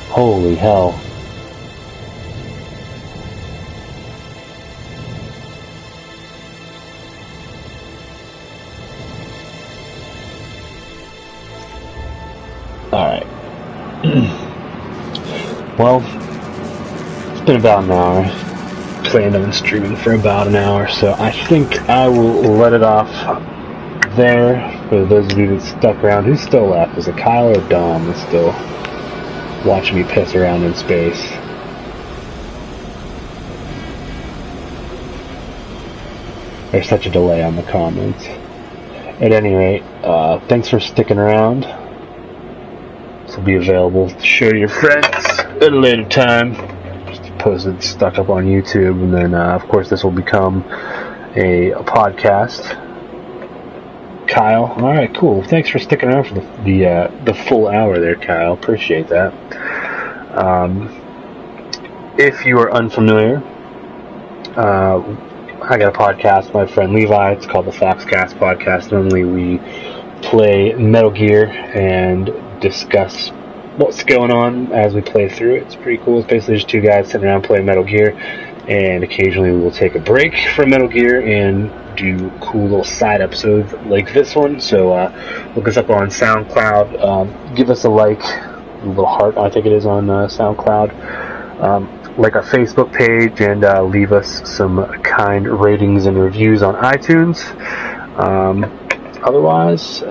Holy 0.10 0.56
hell. 0.56 1.09
Alright. 13.00 13.26
well, 15.80 16.02
it's 17.32 17.46
been 17.46 17.56
about 17.56 17.86
an 17.86 17.92
hour. 17.92 18.26
Planned 19.06 19.38
on 19.38 19.54
streaming 19.54 19.96
for 19.96 20.16
about 20.16 20.48
an 20.48 20.56
hour, 20.58 20.90
so 20.90 21.14
I 21.14 21.32
think 21.32 21.80
I 21.90 22.10
will 22.10 22.42
let 22.42 22.74
it 22.74 22.84
off 22.84 23.10
there. 24.18 24.78
For 24.90 25.06
those 25.06 25.32
of 25.32 25.38
you 25.38 25.48
that 25.48 25.62
stuck 25.62 25.96
around, 26.04 26.26
who's 26.26 26.42
still 26.42 26.68
left? 26.68 26.98
Is 26.98 27.08
it 27.08 27.16
Kyle 27.16 27.58
or 27.58 27.70
Dom 27.70 28.06
that's 28.06 28.22
still 28.24 28.52
watching 29.66 29.96
me 29.96 30.04
piss 30.04 30.36
around 30.36 30.64
in 30.64 30.76
space? 30.76 31.22
There's 36.74 36.90
such 36.90 37.06
a 37.06 37.10
delay 37.10 37.46
on 37.46 37.56
the 37.56 37.64
comments. 37.64 38.26
At 39.22 39.32
any 39.32 39.56
rate, 39.56 39.84
uh, 40.04 40.42
thanks 40.50 40.68
for 40.68 40.82
sticking 40.82 41.18
around. 41.18 41.79
Will 43.38 43.44
be 43.44 43.56
available 43.56 44.10
to 44.10 44.16
to 44.50 44.58
your 44.58 44.70
friends 44.70 45.06
at 45.06 45.62
a 45.62 45.70
later 45.70 46.04
time. 46.10 46.56
Just 47.08 47.24
posted, 47.38 47.82
stuck 47.84 48.18
up 48.18 48.30
on 48.30 48.46
YouTube, 48.46 49.04
and 49.04 49.14
then, 49.14 49.34
uh, 49.34 49.56
of 49.56 49.68
course, 49.68 49.90
this 49.90 50.04
will 50.04 50.12
become 50.12 50.64
a, 51.36 51.72
a 51.72 51.84
podcast. 51.84 52.76
Kyle, 54.28 54.66
all 54.66 54.94
right, 54.94 55.14
cool. 55.16 55.44
Thanks 55.44 55.70
for 55.70 55.80
sticking 55.80 56.10
around 56.10 56.26
for 56.26 56.34
the 56.36 56.42
the, 56.64 56.86
uh, 56.88 57.24
the 57.26 57.34
full 57.34 57.68
hour 57.68 58.00
there, 58.00 58.16
Kyle. 58.16 58.54
Appreciate 58.54 59.08
that. 59.10 59.34
Um, 60.38 60.90
if 62.18 62.46
you 62.46 62.58
are 62.60 62.72
unfamiliar, 62.72 63.44
uh, 64.58 65.00
I 65.62 65.78
got 65.78 65.96
a 65.96 65.98
podcast 65.98 66.46
with 66.46 66.54
my 66.54 66.66
friend 66.66 66.94
Levi. 66.94 67.32
It's 67.34 67.46
called 67.46 67.66
the 67.68 67.72
Foxcast 67.72 68.34
Podcast. 68.40 68.92
Normally, 68.92 69.24
we 69.24 69.60
play 70.22 70.74
Metal 70.74 71.12
Gear 71.12 71.46
and 71.46 72.30
discuss 72.60 73.30
what's 73.78 74.04
going 74.04 74.32
on 74.32 74.72
as 74.74 74.94
we 74.94 75.02
play 75.02 75.30
through 75.30 75.56
it. 75.56 75.64
It's 75.64 75.76
pretty 75.76 76.04
cool. 76.04 76.20
It's 76.20 76.28
basically 76.28 76.56
just 76.56 76.70
two 76.70 76.82
guys 76.82 77.10
sitting 77.10 77.28
around 77.28 77.44
playing 77.44 77.66
Metal 77.66 77.84
Gear, 77.84 78.18
and 78.68 79.04
occasionally 79.04 79.52
we 79.52 79.60
will 79.60 79.72
take 79.72 79.96
a 79.96 80.00
break 80.00 80.36
from 80.56 80.72
Metal 80.72 80.88
Gear 80.88 81.22
and 81.22 81.72
do 81.96 82.30
cool 82.42 82.64
little 82.64 82.84
side 82.84 83.22
episodes 83.22 83.72
like 83.88 84.14
this 84.14 84.36
one. 84.36 84.60
So 84.60 84.94
uh, 84.94 85.54
look 85.56 85.68
us 85.68 85.78
up 85.78 85.90
on 85.90 86.08
SoundCloud. 86.08 87.04
Um, 87.04 87.56
give 87.56 87.70
us 87.70 87.84
a 87.84 87.90
like, 87.90 88.22
a 88.22 88.86
little 88.86 89.06
heart, 89.06 89.38
I 89.38 89.50
think 89.50 89.66
it 89.66 89.72
is 89.72 89.86
on 89.86 90.10
uh, 90.10 90.28
SoundCloud. 90.28 91.60
Um, 91.62 91.96
like 92.18 92.36
our 92.36 92.44
Facebook 92.44 92.94
page 92.94 93.40
and 93.40 93.64
uh, 93.64 93.84
leave 93.84 94.12
us 94.12 94.42
some 94.50 94.86
kind 95.04 95.48
ratings 95.48 96.06
and 96.06 96.18
reviews 96.18 96.62
on 96.62 96.76
iTunes. 96.76 97.40
Um, 98.20 98.66
otherwise, 99.24 100.04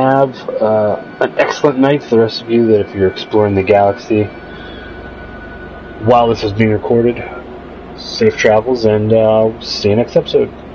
have 0.00 0.48
uh, 0.48 1.16
an 1.20 1.34
excellent 1.38 1.78
night 1.78 2.02
for 2.02 2.10
the 2.10 2.18
rest 2.20 2.42
of 2.42 2.50
you 2.50 2.66
that 2.68 2.80
if 2.80 2.94
you're 2.94 3.10
exploring 3.10 3.54
the 3.54 3.62
galaxy 3.62 4.24
while 6.04 6.28
this 6.28 6.44
is 6.44 6.52
being 6.52 6.70
recorded. 6.70 7.16
Safe 7.96 8.36
travels 8.36 8.84
and 8.84 9.12
uh, 9.12 9.58
see 9.60 9.88
you 9.90 9.96
next 9.96 10.16
episode. 10.16 10.65